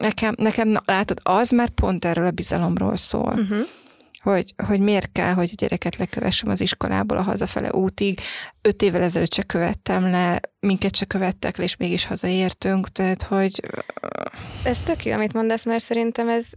Nekem, 0.00 0.34
nekem 0.36 0.68
na, 0.68 0.82
látod, 0.84 1.20
az 1.22 1.50
már 1.50 1.68
pont 1.68 2.04
erről 2.04 2.26
a 2.26 2.30
bizalomról 2.30 2.96
szól. 2.96 3.32
Uh-huh. 3.36 3.66
Hogy, 4.22 4.54
hogy 4.66 4.80
miért 4.80 5.12
kell, 5.12 5.32
hogy 5.32 5.50
a 5.52 5.56
gyereket 5.56 5.96
lekövessem 5.96 6.48
az 6.48 6.60
iskolából 6.60 7.16
a 7.16 7.22
hazafele 7.22 7.72
útig. 7.72 8.20
Öt 8.62 8.82
évvel 8.82 9.02
ezelőtt 9.02 9.34
se 9.34 9.42
követtem 9.42 10.10
le, 10.10 10.40
minket 10.60 10.96
se 10.96 11.04
követtek 11.04 11.56
le, 11.56 11.64
és 11.64 11.76
mégis 11.76 12.04
hazaértünk, 12.04 12.88
tehát 12.88 13.22
hogy... 13.22 13.60
Ez 14.64 14.82
tök 14.82 15.04
jó, 15.04 15.12
amit 15.12 15.32
mondasz, 15.32 15.64
mert 15.64 15.84
szerintem 15.84 16.28
ez, 16.28 16.48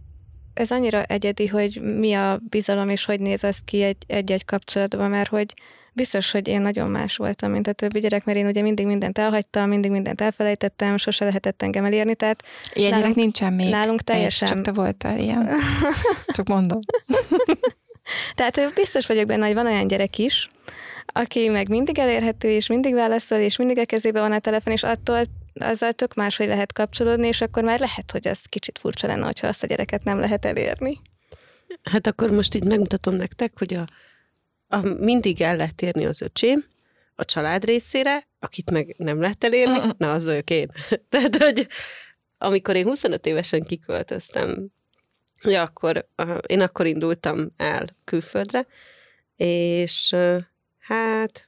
ez 0.54 0.70
annyira 0.70 1.02
egyedi, 1.02 1.46
hogy 1.46 1.80
mi 1.98 2.12
a 2.12 2.40
bizalom, 2.48 2.88
és 2.88 3.04
hogy 3.04 3.20
néz 3.20 3.44
az 3.44 3.58
ki 3.64 3.82
egy, 3.82 3.96
egy-egy 4.06 4.44
kapcsolatban, 4.44 5.10
mert 5.10 5.28
hogy 5.28 5.54
biztos, 5.92 6.30
hogy 6.30 6.48
én 6.48 6.60
nagyon 6.60 6.90
más 6.90 7.16
voltam, 7.16 7.50
mint 7.50 7.66
a 7.66 7.72
többi 7.72 8.00
gyerek, 8.00 8.24
mert 8.24 8.38
én 8.38 8.46
ugye 8.46 8.62
mindig 8.62 8.86
mindent 8.86 9.18
elhagytam, 9.18 9.68
mindig 9.68 9.90
mindent 9.90 10.20
elfelejtettem, 10.20 10.96
sose 10.96 11.24
lehetett 11.24 11.62
engem 11.62 11.84
elérni, 11.84 12.14
tehát 12.14 12.42
Ilyen 12.72 12.90
nálunk- 12.90 13.02
gyerek 13.14 13.24
nincsen 13.24 13.52
még. 13.52 13.70
nálunk 13.70 14.02
teljesen- 14.02 14.48
Csak 14.48 14.60
te 14.62 14.72
voltál 14.72 15.18
ilyen. 15.18 15.48
Csak 16.36 16.48
mondom. 16.48 16.78
Tehát 18.34 18.74
biztos 18.74 19.06
vagyok 19.06 19.26
benne, 19.26 19.46
hogy 19.46 19.54
van 19.54 19.66
olyan 19.66 19.86
gyerek 19.86 20.18
is, 20.18 20.48
aki 21.06 21.48
meg 21.48 21.68
mindig 21.68 21.98
elérhető, 21.98 22.48
és 22.48 22.66
mindig 22.66 22.94
válaszol, 22.94 23.38
és 23.38 23.56
mindig 23.56 23.78
a 23.78 23.84
kezébe 23.84 24.20
van 24.20 24.32
a 24.32 24.38
telefon, 24.38 24.72
és 24.72 24.82
attól 24.82 25.20
azzal 25.54 25.92
tök 25.92 26.14
máshogy 26.14 26.46
lehet 26.46 26.72
kapcsolódni, 26.72 27.26
és 27.26 27.40
akkor 27.40 27.62
már 27.62 27.80
lehet, 27.80 28.10
hogy 28.10 28.28
az 28.28 28.42
kicsit 28.42 28.78
furcsa 28.78 29.06
lenne, 29.06 29.24
hogyha 29.24 29.46
azt 29.46 29.62
a 29.62 29.66
gyereket 29.66 30.04
nem 30.04 30.18
lehet 30.18 30.44
elérni. 30.44 31.00
Hát 31.82 32.06
akkor 32.06 32.30
most 32.30 32.54
így 32.54 32.64
megmutatom 32.64 33.14
nektek, 33.14 33.52
hogy 33.58 33.74
a, 33.74 33.86
a 34.68 34.80
mindig 34.80 35.40
el 35.40 35.56
lehet 35.56 35.82
érni 35.82 36.06
az 36.06 36.20
öcsém, 36.20 36.64
a 37.14 37.24
család 37.24 37.64
részére, 37.64 38.28
akit 38.38 38.70
meg 38.70 38.94
nem 38.98 39.20
lehet 39.20 39.44
elérni, 39.44 39.78
Mm-mm. 39.78 39.90
na 39.96 40.12
az 40.12 40.24
vagyok 40.24 40.50
én. 40.50 40.70
Tehát, 41.08 41.36
hogy 41.36 41.66
amikor 42.38 42.76
én 42.76 42.84
25 42.84 43.26
évesen 43.26 43.62
kiköltöztem, 43.62 44.66
ja, 45.42 45.62
akkor, 45.62 46.08
uh, 46.16 46.38
én 46.46 46.60
akkor 46.60 46.86
indultam 46.86 47.52
el 47.56 47.96
külföldre, 48.04 48.66
és 49.36 50.10
uh, 50.12 50.40
hát, 50.78 51.46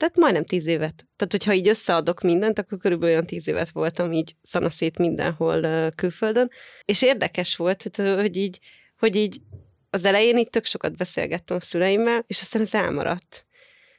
tehát 0.00 0.16
majdnem 0.16 0.44
tíz 0.44 0.66
évet. 0.66 0.94
Tehát, 1.16 1.30
hogyha 1.30 1.52
így 1.52 1.68
összeadok 1.68 2.20
mindent, 2.20 2.58
akkor 2.58 2.78
körülbelül 2.78 3.14
olyan 3.14 3.26
tíz 3.26 3.48
évet 3.48 3.70
voltam 3.70 4.12
így 4.12 4.36
szanaszét 4.42 4.98
mindenhol 4.98 5.90
külföldön, 5.90 6.50
és 6.84 7.02
érdekes 7.02 7.56
volt, 7.56 7.96
hogy, 7.96 8.36
így, 8.36 8.58
hogy 8.98 9.16
így 9.16 9.40
az 9.90 10.04
elején 10.04 10.38
így 10.38 10.50
tök 10.50 10.64
sokat 10.64 10.96
beszélgettem 10.96 11.56
a 11.56 11.60
szüleimmel, 11.60 12.24
és 12.26 12.40
aztán 12.40 12.62
ez 12.62 12.74
elmaradt. 12.74 13.46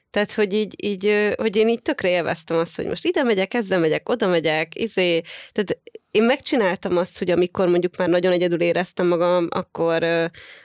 Tehát, 0.10 0.34
hogy 0.34 0.54
így, 0.54 0.86
így, 0.86 1.34
hogy 1.36 1.56
én 1.56 1.68
így 1.68 1.82
tökre 1.82 2.10
élveztem 2.10 2.58
azt, 2.58 2.76
hogy 2.76 2.86
most 2.86 3.06
ide 3.06 3.24
megyek, 3.24 3.54
ezzel 3.54 3.80
megyek, 3.80 4.10
oda 4.10 4.28
megyek, 4.28 4.80
izé. 4.80 5.22
Tehát 5.52 5.80
én 6.12 6.24
megcsináltam 6.24 6.98
azt, 6.98 7.18
hogy 7.18 7.30
amikor 7.30 7.68
mondjuk 7.68 7.96
már 7.98 8.10
nagyon 8.10 8.32
egyedül 8.32 8.62
éreztem 8.62 9.08
magam, 9.08 9.48
akkor, 9.50 10.04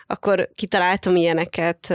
akkor 0.06 0.48
kitaláltam 0.54 1.16
ilyeneket, 1.16 1.94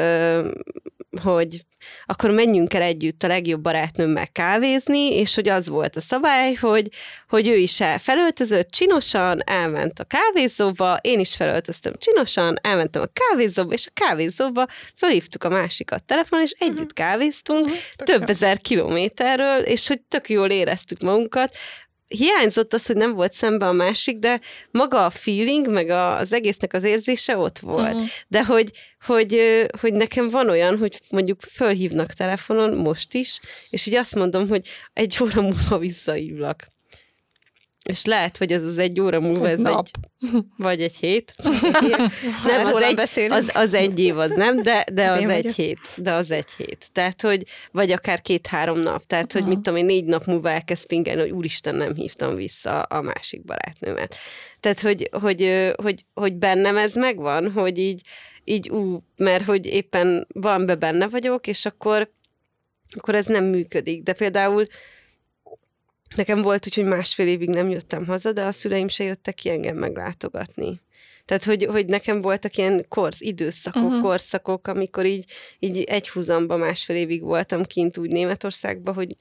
hogy 1.24 1.66
akkor 2.06 2.32
menjünk 2.32 2.74
el 2.74 2.82
együtt 2.82 3.24
a 3.24 3.28
legjobb 3.28 3.62
barátnőmmel 3.62 4.28
kávézni, 4.32 5.16
és 5.16 5.36
hogy 5.36 5.50
az 5.50 5.68
volt 5.68 5.96
a 5.96 6.02
szabály, 6.02 6.54
hogy, 6.54 6.90
hogy 7.30 7.48
ő 7.48 7.56
is 7.56 7.82
el 7.82 8.00
felöltözött 8.00 8.70
csinosan, 8.70 9.40
elment 9.46 10.00
a 10.00 10.04
kávézóba, 10.04 10.98
én 11.02 11.20
is 11.20 11.36
felöltöztem 11.36 11.94
csinosan, 11.98 12.58
elmentem 12.62 13.02
a 13.02 13.12
kávézóba, 13.14 13.74
és 13.74 13.88
a 13.88 14.02
kávézóba 14.06 14.68
felhívtuk 14.94 15.44
a 15.44 15.50
másikat 15.50 16.04
telefonon, 16.04 16.46
és 16.46 16.56
együtt 16.60 16.94
kávéztunk, 16.94 17.70
több 17.96 18.30
ezer 18.30 18.62
kilométerről, 18.62 19.60
és 19.60 19.88
hogy 19.88 20.02
tök 20.02 20.30
jól 20.30 20.50
éreztük 20.50 21.02
magunkat. 21.02 21.56
Hiányzott 22.18 22.74
az, 22.74 22.86
hogy 22.86 22.96
nem 22.96 23.14
volt 23.14 23.34
szembe 23.34 23.68
a 23.68 23.72
másik, 23.72 24.18
de 24.18 24.40
maga 24.72 25.06
a 25.06 25.10
feeling, 25.10 25.70
meg 25.70 25.90
a, 25.90 26.18
az 26.18 26.34
egésznek 26.34 26.74
az 26.74 26.84
érzése 26.84 27.38
ott 27.38 27.60
volt. 27.60 27.94
Mhm. 27.94 28.04
De 28.28 28.46
hogy, 28.46 28.72
hogy, 29.06 29.42
hogy 29.80 29.94
nekem 29.94 30.30
van 30.30 30.50
olyan, 30.50 30.78
hogy 30.78 31.02
mondjuk 31.10 31.42
fölhívnak 31.42 32.14
telefonon, 32.14 32.74
most 32.74 33.14
is, 33.14 33.40
és 33.70 33.86
így 33.86 33.96
azt 33.96 34.16
mondom, 34.16 34.48
hogy 34.48 34.68
egy 34.94 35.18
óra 35.22 35.42
múlva 35.42 35.78
visszahívlak. 35.78 36.68
És 37.90 38.06
lehet, 38.06 38.38
hogy 38.38 38.52
ez 38.52 38.64
az 38.64 38.78
egy 38.78 39.00
óra 39.00 39.20
múlva, 39.20 39.46
Ez 39.46 39.54
ez 39.54 39.60
nap. 39.60 39.88
egy, 40.22 40.30
vagy 40.58 40.82
egy 40.82 40.96
hét. 40.96 41.34
nem, 42.46 42.66
az 42.66 42.72
Rólam 42.72 42.84
egy, 42.84 42.96
beszélünk. 42.96 43.34
az, 43.34 43.50
az 43.54 43.74
egy 43.74 44.00
év, 44.00 44.18
az 44.18 44.30
nem, 44.36 44.62
de, 44.62 44.86
de 44.94 45.12
Az 45.12 45.20
én 45.20 45.30
egy 45.30 45.42
vagyok. 45.42 45.56
hét. 45.58 45.80
De 45.96 46.12
az 46.12 46.32
egy 46.32 46.52
hét. 46.58 46.90
Tehát, 46.92 47.22
hogy, 47.22 47.44
vagy 47.72 47.92
akár 47.92 48.22
két-három 48.22 48.80
nap. 48.80 49.06
Tehát, 49.08 49.32
hogy 49.32 49.42
Aha. 49.42 49.50
mit 49.50 49.60
tudom 49.60 49.80
én, 49.80 49.86
négy 49.86 50.06
nap 50.06 50.26
múlva 50.26 50.50
elkezd 50.50 50.86
pingelni, 50.86 51.22
hogy 51.22 51.32
úristen, 51.32 51.76
nem 51.76 51.94
hívtam 51.94 52.36
vissza 52.36 52.82
a 52.82 53.02
másik 53.02 53.46
barátnőmet. 53.46 54.16
Tehát, 54.60 54.82
hogy, 54.82 55.10
hogy, 55.12 55.72
hogy, 55.76 56.06
hogy 56.14 56.34
bennem 56.34 56.78
ez 56.78 56.94
megvan, 56.94 57.52
hogy 57.52 57.78
így, 57.78 58.02
így 58.44 58.70
ú, 58.70 59.04
mert 59.18 59.46
hogy 59.46 59.66
éppen 59.66 60.28
valamiben 60.34 60.80
benne 60.80 61.08
vagyok, 61.08 61.48
és 61.48 61.66
akkor, 61.66 62.12
akkor 62.96 63.16
ez 63.16 63.26
nem 63.26 63.46
működik. 63.46 64.04
De 64.04 64.14
például 64.14 64.66
nekem 66.16 66.42
volt 66.42 66.66
úgy, 66.66 66.76
hogy 66.76 66.86
másfél 66.86 67.28
évig 67.28 67.50
nem 67.50 67.70
jöttem 67.70 68.06
haza, 68.06 68.32
de 68.32 68.44
a 68.44 68.52
szüleim 68.52 68.88
se 68.88 69.04
jöttek 69.04 69.34
ki 69.34 69.50
engem 69.50 69.78
meglátogatni. 69.78 70.80
Tehát, 71.26 71.44
hogy, 71.44 71.66
hogy 71.66 71.86
nekem 71.86 72.22
voltak 72.22 72.58
ilyen 72.58 72.86
korsz, 72.88 73.20
időszakok, 73.20 73.84
uh-huh. 73.84 74.02
korszakok, 74.02 74.68
amikor 74.68 75.06
így, 75.06 75.26
így 75.60 75.84
egy 75.84 76.10
húzamba 76.10 76.58
másfél 76.58 76.96
évig 76.96 77.22
voltam 77.22 77.64
kint 77.64 77.98
úgy 77.98 78.10
Németországban, 78.10 78.94
hogy 78.94 79.16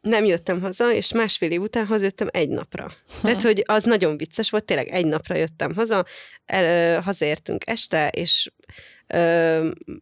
nem 0.00 0.24
jöttem 0.24 0.60
haza, 0.60 0.92
és 0.92 1.12
másfél 1.12 1.50
év 1.50 1.60
után 1.60 1.86
hazajöttem 1.86 2.28
egy 2.30 2.48
napra. 2.48 2.90
Tehát, 3.22 3.42
hogy 3.42 3.62
az 3.66 3.84
nagyon 3.84 4.16
vicces 4.16 4.50
volt, 4.50 4.64
tényleg 4.64 4.88
egy 4.88 5.06
napra 5.06 5.36
jöttem 5.36 5.74
haza, 5.74 6.04
el, 6.46 7.00
hazaértünk 7.00 7.66
este, 7.66 8.08
és 8.08 8.50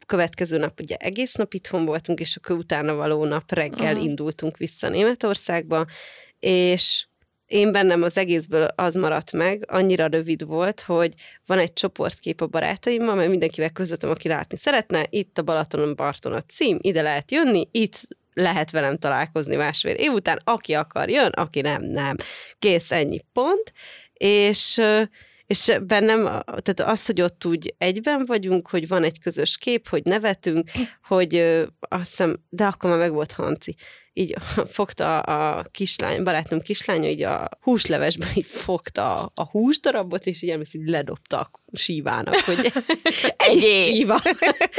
következő 0.06 0.58
nap 0.58 0.80
ugye 0.80 0.96
egész 0.96 1.34
nap 1.34 1.54
itthon 1.54 1.84
voltunk, 1.84 2.20
és 2.20 2.36
akkor 2.36 2.56
utána 2.56 2.94
való 2.94 3.24
nap 3.24 3.52
reggel 3.52 3.94
Aha. 3.94 4.04
indultunk 4.04 4.56
vissza 4.56 4.88
Németországba, 4.88 5.86
és 6.38 7.06
én 7.46 7.72
bennem 7.72 8.02
az 8.02 8.16
egészből 8.16 8.64
az 8.64 8.94
maradt 8.94 9.32
meg, 9.32 9.64
annyira 9.68 10.06
rövid 10.06 10.44
volt, 10.46 10.80
hogy 10.80 11.14
van 11.46 11.58
egy 11.58 11.72
csoportkép 11.72 12.40
a 12.40 12.46
barátaimmal, 12.46 13.14
mert 13.14 13.28
mindenkivel 13.28 13.70
közöttem, 13.70 14.10
aki 14.10 14.28
látni 14.28 14.56
szeretne, 14.56 15.06
itt 15.10 15.38
a 15.38 15.42
Balatonon 15.42 15.94
Barton 15.94 16.32
a 16.32 16.42
cím, 16.42 16.78
ide 16.80 17.02
lehet 17.02 17.30
jönni, 17.30 17.68
itt 17.70 18.00
lehet 18.34 18.70
velem 18.70 18.96
találkozni 18.96 19.56
másfél 19.56 19.94
év 19.94 20.12
után, 20.12 20.40
aki 20.44 20.74
akar 20.74 21.10
jön, 21.10 21.30
aki 21.30 21.60
nem, 21.60 21.82
nem. 21.82 22.16
Kész, 22.58 22.90
ennyi 22.90 23.20
pont. 23.32 23.72
És, 24.12 24.80
és 25.46 25.72
bennem, 25.86 26.22
tehát 26.44 26.80
az, 26.80 27.06
hogy 27.06 27.20
ott 27.20 27.44
úgy 27.44 27.74
egyben 27.78 28.24
vagyunk, 28.26 28.68
hogy 28.68 28.88
van 28.88 29.04
egy 29.04 29.20
közös 29.20 29.56
kép, 29.56 29.88
hogy 29.88 30.02
nevetünk, 30.04 30.70
hogy 31.04 31.34
ö, 31.34 31.64
azt 31.78 32.08
hiszem, 32.08 32.36
de 32.48 32.64
akkor 32.64 32.90
már 32.90 32.98
meg 32.98 33.12
volt 33.12 33.32
Hanci. 33.32 33.74
Így 34.12 34.34
fogta 34.78 35.20
a 35.20 35.64
kislány, 35.70 36.22
barátnőm 36.22 36.60
kislánya, 36.60 37.08
így 37.08 37.22
a 37.22 37.48
húslevesben 37.60 38.28
így 38.34 38.46
fogta 38.46 39.14
a, 39.14 39.32
a 39.34 39.44
húsdarabot, 39.44 40.26
és 40.26 40.42
így 40.42 40.50
emlékszik, 40.50 40.80
így 40.80 40.88
ledobta 40.88 41.40
a 41.40 41.50
sívának, 41.72 42.34
hogy 42.34 42.72
egy 43.48 43.62
síva. 43.86 44.20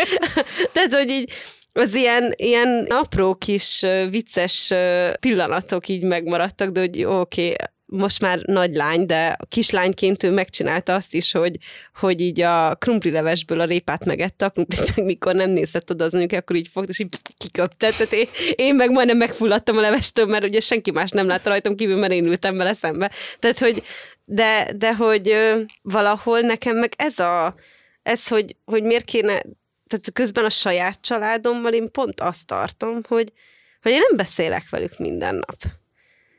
Tehát, 0.73 0.93
hogy 0.93 1.09
így 1.09 1.31
az 1.73 1.93
ilyen, 1.93 2.33
ilyen 2.35 2.85
apró 2.89 3.35
kis 3.35 3.85
vicces 4.09 4.73
pillanatok 5.19 5.87
így 5.87 6.03
megmaradtak, 6.03 6.69
de 6.69 6.79
hogy 6.79 7.03
oké, 7.03 7.53
most 7.85 8.19
már 8.19 8.39
nagy 8.39 8.75
lány, 8.75 9.05
de 9.05 9.37
kislányként 9.49 10.23
ő 10.23 10.31
megcsinálta 10.31 10.95
azt 10.95 11.13
is, 11.13 11.31
hogy, 11.31 11.57
hogy 11.95 12.21
így 12.21 12.41
a 12.41 12.75
krumplilevesből 12.75 13.59
a 13.59 13.65
répát 13.65 14.05
megette, 14.05 14.45
a 14.45 14.49
krumplit 14.49 14.91
meg 14.95 15.05
mikor 15.05 15.35
nem 15.35 15.49
nézett 15.49 15.91
oda 15.91 16.03
az 16.03 16.13
anyuka, 16.13 16.37
akkor 16.37 16.55
így 16.55 16.67
fogta, 16.67 16.89
és 16.89 16.99
így 16.99 17.15
kiköpte. 17.37 17.89
Tehát 17.89 18.13
én, 18.13 18.27
én 18.55 18.75
meg 18.75 18.91
majdnem 18.91 19.17
megfulladtam 19.17 19.77
a 19.77 19.81
levestől, 19.81 20.25
mert 20.25 20.43
ugye 20.43 20.59
senki 20.59 20.91
más 20.91 21.11
nem 21.11 21.27
látta 21.27 21.49
rajtam 21.49 21.75
kívül, 21.75 21.97
mert 21.97 22.13
én 22.13 22.25
ültem 22.25 22.57
vele 22.57 22.73
szembe. 22.73 23.11
Tehát, 23.39 23.59
hogy 23.59 23.83
de, 24.25 24.71
de 24.75 24.95
hogy 24.95 25.37
valahol 25.81 26.39
nekem 26.39 26.77
meg 26.77 26.93
ez 26.97 27.19
a, 27.19 27.55
ez, 28.03 28.27
hogy, 28.27 28.55
hogy 28.65 28.83
miért 28.83 29.05
kéne, 29.05 29.41
tehát 29.87 30.13
közben 30.13 30.45
a 30.45 30.49
saját 30.49 31.01
családommal 31.01 31.73
én 31.73 31.91
pont 31.91 32.21
azt 32.21 32.45
tartom, 32.45 33.01
hogy, 33.07 33.31
hogy 33.81 33.91
én 33.91 34.01
nem 34.07 34.17
beszélek 34.17 34.69
velük 34.69 34.97
minden 34.97 35.35
nap. 35.35 35.57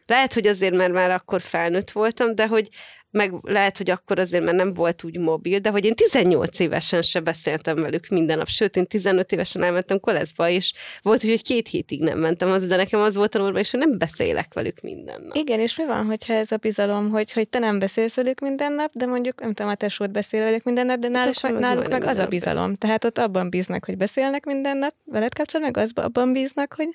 Lehet, 0.07 0.35
hogy 0.35 0.47
azért, 0.47 0.77
mert 0.77 0.93
már 0.93 1.11
akkor 1.11 1.41
felnőtt 1.41 1.91
voltam, 1.91 2.35
de 2.35 2.47
hogy 2.47 2.69
meg 3.17 3.33
lehet, 3.43 3.77
hogy 3.77 3.91
akkor 3.91 4.19
azért, 4.19 4.45
mert 4.45 4.57
nem 4.57 4.75
volt 4.75 5.05
úgy 5.05 5.19
mobil, 5.19 5.59
de 5.59 5.71
hogy 5.71 5.85
én 5.85 5.95
18 5.95 6.59
évesen 6.59 7.03
se 7.03 7.21
beszéltem 7.21 7.77
velük 7.77 8.09
minden 8.09 8.39
nap, 8.39 8.49
sőt, 8.49 8.77
én 8.77 8.87
15 8.87 9.33
évesen 9.33 9.63
elmentem 9.63 10.01
koleszba, 10.01 10.49
és 10.49 10.73
volt, 11.03 11.23
hogy 11.23 11.43
két 11.43 11.69
hétig 11.69 12.01
nem 12.01 12.19
mentem 12.19 12.51
az, 12.51 12.67
de 12.67 12.77
nekem 12.77 13.01
az 13.01 13.15
volt 13.15 13.35
a 13.35 13.39
normális, 13.39 13.71
hogy 13.71 13.81
nem 13.81 13.99
beszélek 13.99 14.55
velük 14.55 14.81
minden 14.81 15.23
nap. 15.23 15.37
Igen, 15.37 15.61
és 15.61 15.77
mi 15.77 15.87
van, 15.87 16.07
hogyha 16.07 16.33
ez 16.33 16.53
a 16.53 16.57
bizalom, 16.57 17.11
hogy, 17.11 17.33
hogy 17.33 17.49
te 17.49 17.59
nem 17.59 17.79
beszélsz 17.79 18.15
velük 18.15 18.41
minden 18.41 18.73
nap, 18.73 18.91
de 18.93 19.07
mondjuk, 19.07 19.41
nem 19.41 19.53
tudom, 19.53 19.71
a 19.71 19.75
tesód 19.75 20.11
beszél 20.11 20.45
velük 20.45 20.63
minden 20.63 20.87
nap, 20.87 20.99
de 20.99 21.09
náluk, 21.09 21.43
meg 21.43 21.55
náluk 21.55 21.89
meg 21.89 22.05
az 22.05 22.19
a 22.19 22.27
bizalom. 22.27 22.75
Tehát 22.75 23.05
ott 23.05 23.19
abban 23.19 23.51
bíznak, 23.51 23.85
hogy 23.85 23.97
beszélnek 23.97 24.45
minden 24.45 24.77
nap, 24.77 24.95
veled 25.05 25.35
kapcsolatban, 25.35 25.75
meg 25.75 25.85
az, 25.85 26.05
abban 26.05 26.33
bíznak, 26.33 26.75
hogy 26.75 26.89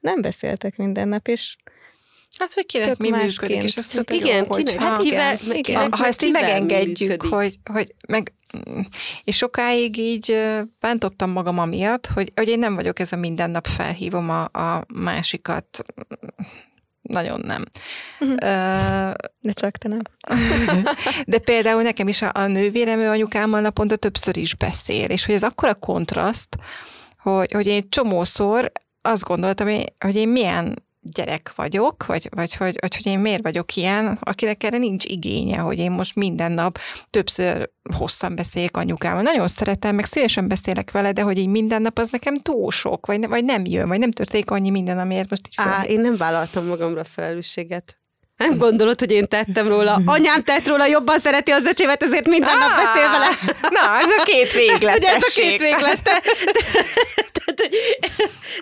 nem 0.00 0.20
beszéltek 0.20 0.76
minden 0.76 1.08
nap, 1.08 1.28
és 1.28 1.56
Hát, 2.38 2.52
hogy 2.52 2.66
kinek 2.66 2.88
Tök 2.88 2.98
mi 2.98 3.10
működik, 3.10 3.62
és 3.62 3.76
ez 3.76 3.86
tök 3.86 4.10
Igen, 4.10 4.36
jó, 4.36 4.48
kinek, 4.48 4.78
ha, 4.78 4.84
hát 4.84 5.02
kivel, 5.02 5.38
igen, 5.42 5.62
kinek 5.62 5.94
ha 5.94 6.06
ezt 6.06 6.22
így 6.22 6.32
megengedjük, 6.32 7.08
működik. 7.08 7.32
hogy, 7.32 7.58
hogy 7.72 7.94
meg, 8.08 8.32
és 9.24 9.36
sokáig 9.36 9.96
így 9.96 10.38
bántottam 10.80 11.30
magam 11.30 11.58
amiatt, 11.58 12.06
hogy, 12.06 12.32
hogy 12.34 12.48
én 12.48 12.58
nem 12.58 12.74
vagyok 12.74 12.98
ez 12.98 13.12
a 13.12 13.16
minden 13.16 13.50
nap 13.50 13.66
felhívom 13.66 14.30
a, 14.30 14.42
a 14.44 14.84
másikat. 14.94 15.84
Nagyon 17.02 17.40
nem. 17.44 17.64
Mhm. 18.18 18.34
De 19.40 19.52
csak 19.52 19.76
te 19.76 19.88
nem. 19.88 20.02
De 21.26 21.38
például 21.38 21.82
nekem 21.82 22.08
is 22.08 22.22
a, 22.22 22.30
a 22.34 22.46
nővérem, 22.46 22.98
ő 22.98 23.08
anyukámmal 23.08 23.60
naponta 23.60 23.96
többször 23.96 24.36
is 24.36 24.54
beszél, 24.54 25.10
és 25.10 25.24
hogy 25.24 25.34
ez 25.34 25.42
akkora 25.42 25.74
kontraszt, 25.74 26.56
hogy, 27.18 27.52
hogy 27.52 27.66
én 27.66 27.88
csomószor 27.88 28.72
azt 29.02 29.24
gondoltam, 29.24 29.66
hogy 29.98 30.16
én 30.16 30.28
milyen 30.28 30.85
gyerek 31.12 31.52
vagyok, 31.54 32.06
vagy, 32.06 32.28
vagy 32.30 32.54
hogy, 32.54 32.76
vagy 32.80 32.96
hogy 32.96 33.06
én 33.06 33.18
miért 33.18 33.42
vagyok 33.42 33.76
ilyen, 33.76 34.18
akinek 34.20 34.62
erre 34.62 34.78
nincs 34.78 35.04
igénye, 35.04 35.58
hogy 35.58 35.78
én 35.78 35.90
most 35.90 36.14
minden 36.14 36.52
nap 36.52 36.78
többször 37.10 37.70
hosszan 37.94 38.34
beszéljek 38.34 38.76
anyukámmal. 38.76 39.22
Nagyon 39.22 39.48
szeretem, 39.48 39.94
meg 39.94 40.04
szívesen 40.04 40.48
beszélek 40.48 40.90
vele, 40.90 41.12
de 41.12 41.22
hogy 41.22 41.38
így 41.38 41.48
minden 41.48 41.82
nap 41.82 41.98
az 41.98 42.08
nekem 42.08 42.34
túl 42.34 42.70
sok, 42.70 43.06
vagy, 43.06 43.18
ne, 43.18 43.26
vagy 43.26 43.44
nem 43.44 43.64
jön, 43.64 43.88
vagy 43.88 43.98
nem 43.98 44.10
történik 44.10 44.50
annyi 44.50 44.70
minden, 44.70 44.98
amiért 44.98 45.30
most 45.30 45.48
is 45.48 45.58
Á, 45.58 45.84
én 45.84 46.00
nem 46.00 46.16
vállaltam 46.16 46.66
magamra 46.66 47.04
felelősséget. 47.04 47.98
Nem 48.36 48.58
gondolod, 48.58 48.98
hogy 48.98 49.10
én 49.10 49.28
tettem 49.28 49.68
róla. 49.68 50.00
Anyám 50.16 50.42
tett 50.42 50.66
róla, 50.66 50.86
jobban 50.86 51.20
szereti 51.20 51.50
az 51.50 51.64
öcsémet, 51.64 52.02
ezért 52.02 52.26
minden 52.26 52.58
nap 52.58 52.70
beszél 52.76 53.10
vele. 53.10 53.28
Na, 53.70 53.98
ez 53.98 54.10
a 54.18 54.22
két 54.22 54.52
véglet. 54.52 54.96
Ugye 54.96 55.14
ez 55.14 55.22
a 55.22 55.40
két 55.40 55.60
véglet. 55.60 56.02
Te, 56.02 56.20
te, 56.52 56.60
tehát, 57.32 57.60
hogy 57.60 57.76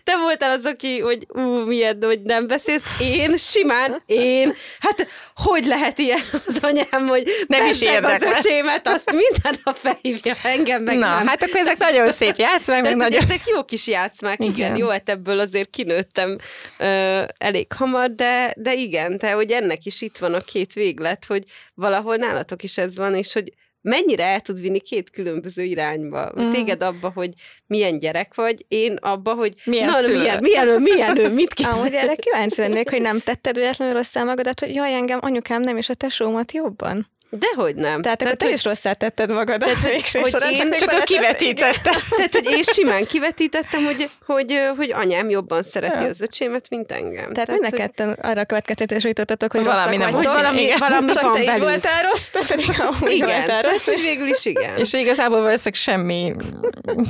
te 0.04 0.16
voltál 0.18 0.50
az, 0.50 0.64
aki, 0.64 0.98
hogy 0.98 1.26
ú, 1.28 1.40
milyen, 1.40 1.98
hogy 2.00 2.20
nem 2.22 2.46
beszélsz. 2.46 2.82
Én 3.00 3.36
simán, 3.36 4.02
én, 4.06 4.54
hát 4.80 5.06
hogy 5.34 5.66
lehet 5.66 5.98
ilyen 5.98 6.20
az 6.46 6.56
anyám, 6.62 7.08
hogy 7.08 7.30
Nem 7.46 7.66
is 7.66 7.78
meg 7.80 8.04
az 8.04 8.10
érdekel. 8.10 8.36
öcsémet, 8.38 8.88
azt 8.88 9.10
minden 9.10 9.60
nap 9.64 9.76
felhívja 9.76 10.34
engem, 10.42 10.82
meg 10.82 10.98
Na, 10.98 11.14
nem. 11.14 11.26
hát 11.26 11.42
akkor 11.42 11.60
ezek 11.60 11.78
nagyon 11.78 12.10
szép 12.10 12.36
játszmák, 12.36 12.82
meg 12.82 12.96
nagyon... 12.96 13.22
Ezek 13.22 13.40
jó 13.46 13.64
kis 13.64 13.86
játszmák, 13.86 14.40
igen. 14.40 14.52
Igen. 14.54 14.76
Jó, 14.76 14.88
hát 14.88 15.08
ebből 15.08 15.38
azért 15.40 15.70
kinőttem 15.70 16.38
ö, 16.78 17.22
elég 17.38 17.72
hamar, 17.72 18.14
de, 18.14 18.54
de 18.56 18.74
igen, 18.74 19.18
te, 19.18 19.30
hogy 19.32 19.50
ennek 19.64 19.84
is 19.84 20.00
itt 20.00 20.18
van 20.18 20.34
a 20.34 20.38
két 20.38 20.72
véglet, 20.72 21.24
hogy 21.24 21.44
valahol 21.74 22.16
nálatok 22.16 22.62
is 22.62 22.78
ez 22.78 22.96
van, 22.96 23.14
és 23.14 23.32
hogy 23.32 23.52
mennyire 23.80 24.24
el 24.24 24.40
tud 24.40 24.60
vinni 24.60 24.80
két 24.80 25.10
különböző 25.10 25.62
irányba. 25.62 26.32
Mm. 26.40 26.50
Téged 26.50 26.82
abba, 26.82 27.10
hogy 27.14 27.30
milyen 27.66 27.98
gyerek 27.98 28.34
vagy, 28.34 28.64
én 28.68 28.94
abba, 28.94 29.34
hogy 29.34 29.54
Milyen 29.64 29.90
na, 29.90 30.00
szülő. 30.00 30.18
milyen, 30.18 30.38
milyen, 30.42 30.68
ő, 30.68 30.78
milyen 30.78 31.18
ő, 31.18 31.28
mit 31.28 31.52
Amúgy 31.62 31.82
képzel? 31.82 32.00
erre 32.00 32.14
kíváncsi 32.14 32.60
lennék, 32.60 32.90
hogy 32.90 33.00
nem 33.00 33.20
tetted 33.20 33.54
véletlenül 33.56 33.94
rosszá 33.94 34.24
magadat, 34.24 34.60
hogy 34.60 34.74
jaj, 34.74 34.94
engem 34.94 35.18
anyukám 35.22 35.62
nem, 35.62 35.76
és 35.76 35.88
a 35.88 35.94
tesómat 35.94 36.52
jobban. 36.52 37.12
Dehogy 37.38 37.74
nem. 37.74 38.02
Tehát 38.02 38.22
akkor 38.22 38.34
te 38.34 38.44
hogy- 38.44 38.54
is 38.54 38.64
rosszá 38.64 38.92
tetted 38.92 39.30
magadat. 39.30 39.58
Tehát, 39.68 39.82
hogy- 39.82 39.90
végső 39.90 40.18
hogy 40.20 40.30
soron, 40.30 40.48
én- 40.50 40.56
Csak 40.56 40.70
ő 40.70 40.76
beletetted- 40.86 41.04
kivetítette. 41.04 41.90
Tehát, 42.16 42.32
hogy 42.32 42.46
én 42.50 42.62
simán 42.62 43.06
kivetítettem, 43.06 43.84
hogy, 43.84 44.10
hogy, 44.26 44.58
hogy 44.76 44.92
anyám 44.92 45.30
jobban 45.30 45.62
szereti 45.72 46.02
Ja. 46.02 46.08
az 46.08 46.20
öcsémet, 46.20 46.66
mint 46.68 46.92
engem. 46.92 47.32
Tehát 47.32 47.48
mind 47.50 47.64
a 47.64 47.68
hogy- 47.70 48.14
arra 48.22 48.40
a 48.40 48.44
következtetésre 48.44 49.08
jutottatok, 49.08 49.52
hogy 49.52 49.64
Valami 49.64 49.96
nem 49.96 50.14
úgy- 50.14 50.24
valami- 50.24 50.62
igen. 50.62 50.78
valami 50.78 51.12
csak 51.12 51.22
van 51.22 51.32
te 51.32 51.40
így 51.40 51.46
velünk. 51.46 51.62
voltál 51.64 52.02
rossz, 52.10 52.28
te 52.28 52.40
pedig 52.54 52.66
amúgy 52.80 53.12
Igen, 53.12 53.26
voltál 53.26 53.46
tehát, 53.46 53.64
rossz. 53.70 53.84
hogy 53.84 54.02
végül 54.02 54.26
is 54.28 54.44
igen. 54.44 54.76
És 54.78 54.92
igazából 54.92 55.36
valószínűleg 55.40 55.74
semmi 55.74 56.32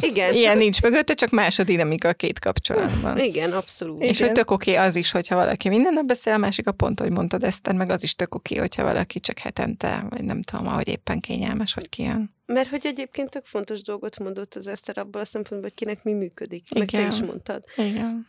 igen, 0.01 0.33
ilyen 0.35 0.51
csak- 0.53 0.63
nincs 0.63 0.83
mögötte, 0.83 1.15
csak 1.15 1.31
más 1.31 1.59
a 1.59 1.63
dinamika 1.63 2.09
a 2.09 2.13
két 2.13 2.39
kapcsolatban. 2.39 3.19
Igen, 3.19 3.53
abszolút. 3.53 4.03
És 4.03 4.17
Igen. 4.17 4.27
hogy 4.27 4.33
tök 4.37 4.51
oké 4.51 4.75
az 4.75 4.97
is, 4.97 5.11
hogyha 5.11 5.35
valaki 5.35 5.69
minden 5.69 5.93
nap 5.93 6.05
beszél, 6.05 6.33
a 6.33 6.37
másik 6.37 6.67
a 6.67 6.73
pont, 6.73 7.01
hogy 7.01 7.11
mondtad 7.11 7.43
Eszter, 7.45 7.75
meg 7.75 7.91
az 7.91 8.03
is 8.03 8.15
tök 8.15 8.35
oké, 8.35 8.57
hogyha 8.57 8.83
valaki 8.83 9.21
csak 9.21 9.39
hetente, 9.39 10.05
vagy 10.15 10.25
nem 10.25 10.43
tudom, 10.43 10.67
ahogy 10.67 10.89
éppen 10.89 11.21
kényelmes, 11.21 11.75
hogy 11.75 11.89
kijön. 11.89 12.35
Mert 12.47 12.69
hogy 12.69 12.87
egyébként 12.87 13.31
tök 13.31 13.45
fontos 13.47 13.83
dolgot 13.83 14.19
mondott 14.19 14.55
az 14.55 14.67
Eszter 14.67 14.99
abból 14.99 15.21
a 15.21 15.25
szempontból, 15.25 15.61
hogy 15.71 15.75
kinek 15.75 16.05
mi 16.05 16.13
működik. 16.13 16.75
Meg 16.75 16.91
te 16.91 16.99
Igen. 16.99 17.11
is 17.11 17.19
mondtad. 17.19 17.65
Igen. 17.77 18.29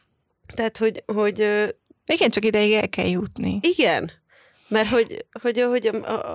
Tehát, 0.55 0.77
hogy, 0.77 1.03
hogy 1.05 1.39
Igen, 2.05 2.29
csak 2.29 2.45
ideig 2.45 2.73
el 2.73 2.89
kell 2.89 3.07
jutni. 3.07 3.59
igen, 3.61 4.11
mert 4.67 4.89
hogy, 4.89 5.25
hogy, 5.41 5.61
hogy 5.61 5.87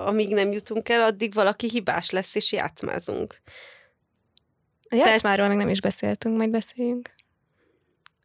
amíg 0.05 0.33
nem 0.33 0.51
jutunk 0.51 0.89
el, 0.89 1.03
addig 1.03 1.33
valaki 1.33 1.69
hibás 1.69 2.09
lesz, 2.09 2.35
és 2.35 2.51
játszmázunk. 2.51 3.41
A 4.89 4.95
játszmáról 4.95 5.47
még 5.47 5.57
nem 5.57 5.69
is 5.69 5.81
beszéltünk, 5.81 6.37
majd 6.37 6.49
beszéljünk. 6.49 7.09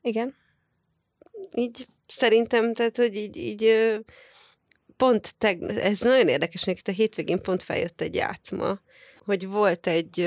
Igen. 0.02 0.34
Így 1.54 1.86
szerintem, 2.06 2.72
tehát, 2.72 2.96
hogy 2.96 3.16
így, 3.16 3.36
így 3.36 3.62
pont, 4.96 5.35
teg, 5.38 5.62
ez 5.62 6.00
nagyon 6.00 6.28
érdekes, 6.28 6.64
hogy 6.64 6.76
itt 6.78 6.88
a 6.88 6.92
hétvégén 6.92 7.42
pont 7.42 7.62
feljött 7.62 8.00
egy 8.00 8.14
játszma, 8.14 8.80
hogy 9.24 9.46
volt 9.46 9.87
egy, 9.87 10.20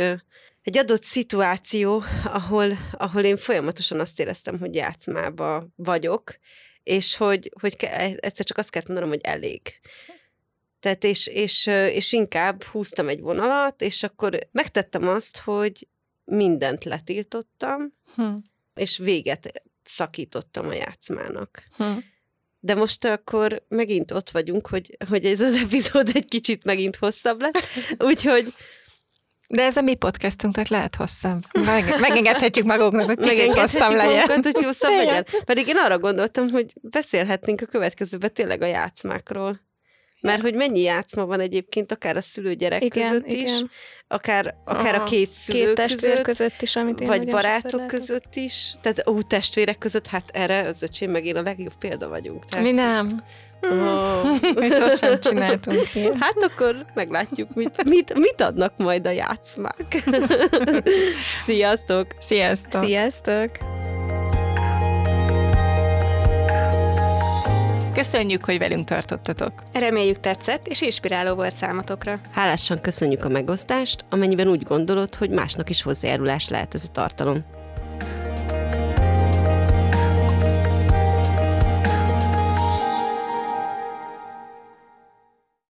egy 0.61 0.77
adott 0.77 1.03
szituáció, 1.03 2.03
ahol, 2.25 2.77
ahol 2.91 3.23
én 3.23 3.37
folyamatosan 3.37 3.99
azt 3.99 4.19
éreztem, 4.19 4.59
hogy 4.59 4.75
játszmába 4.75 5.67
vagyok, 5.75 6.37
és 6.83 7.15
hogy, 7.15 7.51
hogy 7.59 7.75
ke- 7.75 8.17
egyszer 8.25 8.45
csak 8.45 8.57
azt 8.57 8.69
kellett 8.69 8.87
mondanom, 8.87 9.11
hogy 9.11 9.23
elég. 9.23 9.79
Tehát 10.79 11.03
és, 11.03 11.27
és, 11.27 11.65
és 11.67 12.11
inkább 12.13 12.63
húztam 12.63 13.07
egy 13.07 13.19
vonalat, 13.19 13.81
és 13.81 14.03
akkor 14.03 14.39
megtettem 14.51 15.07
azt, 15.07 15.37
hogy 15.37 15.87
mindent 16.23 16.83
letiltottam, 16.83 17.93
Hm. 18.15 18.35
és 18.75 18.97
véget 18.97 19.63
szakítottam 19.83 20.67
a 20.67 20.73
játszmának. 20.73 21.63
Hm. 21.75 21.97
De 22.59 22.75
most 22.75 23.05
akkor 23.05 23.63
megint 23.67 24.11
ott 24.11 24.29
vagyunk, 24.29 24.67
hogy, 24.67 24.97
hogy 25.09 25.25
ez 25.25 25.41
az 25.41 25.53
epizód 25.55 26.09
egy 26.13 26.25
kicsit 26.25 26.63
megint 26.63 26.95
hosszabb 26.95 27.41
lesz, 27.41 27.75
úgyhogy 27.97 28.53
De 29.47 29.63
ez 29.63 29.77
a 29.77 29.81
mi 29.81 29.95
podcastunk, 29.95 30.53
tehát 30.53 30.69
lehet 30.69 30.95
hosszabb. 30.95 31.43
Meg, 31.65 31.99
megengedhetjük 31.99 32.65
magunknak, 32.65 33.05
hogy 33.05 33.17
megengedhetjük 33.17 33.59
hosszabb 33.59 33.91
legyen. 33.91 34.27
magunkat, 34.27 34.53
hogy 34.53 34.63
hosszabb 34.65 34.95
legyen. 34.95 35.25
Pedig 35.45 35.67
én 35.67 35.77
arra 35.77 35.99
gondoltam, 35.99 36.49
hogy 36.49 36.73
beszélhetnénk 36.81 37.61
a 37.61 37.65
következőben 37.65 38.33
tényleg 38.33 38.61
a 38.61 38.65
játszmákról. 38.65 39.68
Mert 40.21 40.41
hogy 40.41 40.53
mennyi 40.53 40.81
játszma 40.81 41.25
van 41.25 41.39
egyébként, 41.39 41.91
akár 41.91 42.17
a 42.17 42.21
szülő-gyerek 42.21 42.83
Igen, 42.83 43.09
között 43.09 43.27
is, 43.27 43.41
igen. 43.41 43.69
akár, 44.07 44.55
akár 44.65 44.93
a 44.93 44.97
Aha. 44.97 45.05
két 45.05 45.31
szülő 45.31 45.65
Két 45.65 45.75
testvér 45.75 46.21
között, 46.21 46.23
között 46.23 46.61
is, 46.61 46.75
amit 46.75 47.01
én 47.01 47.07
vagy 47.07 47.29
barátok 47.29 47.87
között 47.87 48.35
is. 48.35 48.75
Tehát 48.81 49.07
ó, 49.07 49.21
testvérek 49.21 49.77
között, 49.77 50.07
hát 50.07 50.29
erre 50.33 50.59
az 50.59 50.81
öcsém 50.81 51.11
meg 51.11 51.25
én 51.25 51.35
a 51.35 51.41
legjobb 51.41 51.77
példa 51.79 52.07
vagyunk. 52.09 52.45
Tehát, 52.45 52.65
Mi 52.65 52.71
nem. 52.71 53.23
Ó. 53.63 54.51
Mi 54.53 54.69
sosem 54.69 55.19
csináltunk 55.19 55.95
ilyet. 55.95 56.15
Hát 56.19 56.37
akkor 56.37 56.85
meglátjuk, 56.93 57.53
mit, 57.53 57.83
mit, 57.83 58.13
mit 58.13 58.41
adnak 58.41 58.77
majd 58.77 59.07
a 59.07 59.11
játszmák. 59.11 60.03
Sziasztok! 61.45 62.15
Sziasztok! 62.19 62.83
Sziasztok! 62.83 63.78
Köszönjük, 67.99 68.45
hogy 68.45 68.57
velünk 68.57 68.85
tartottatok. 68.85 69.51
Reméljük 69.73 70.19
tetszett, 70.19 70.67
és 70.67 70.81
inspiráló 70.81 71.35
volt 71.35 71.55
számotokra. 71.55 72.19
Hálásan 72.31 72.81
köszönjük 72.81 73.25
a 73.25 73.29
megosztást, 73.29 74.05
amennyiben 74.09 74.47
úgy 74.47 74.63
gondolod, 74.63 75.15
hogy 75.15 75.29
másnak 75.29 75.69
is 75.69 75.81
hozzájárulás 75.81 76.49
lehet 76.49 76.73
ez 76.73 76.83
a 76.83 76.91
tartalom. 76.91 77.43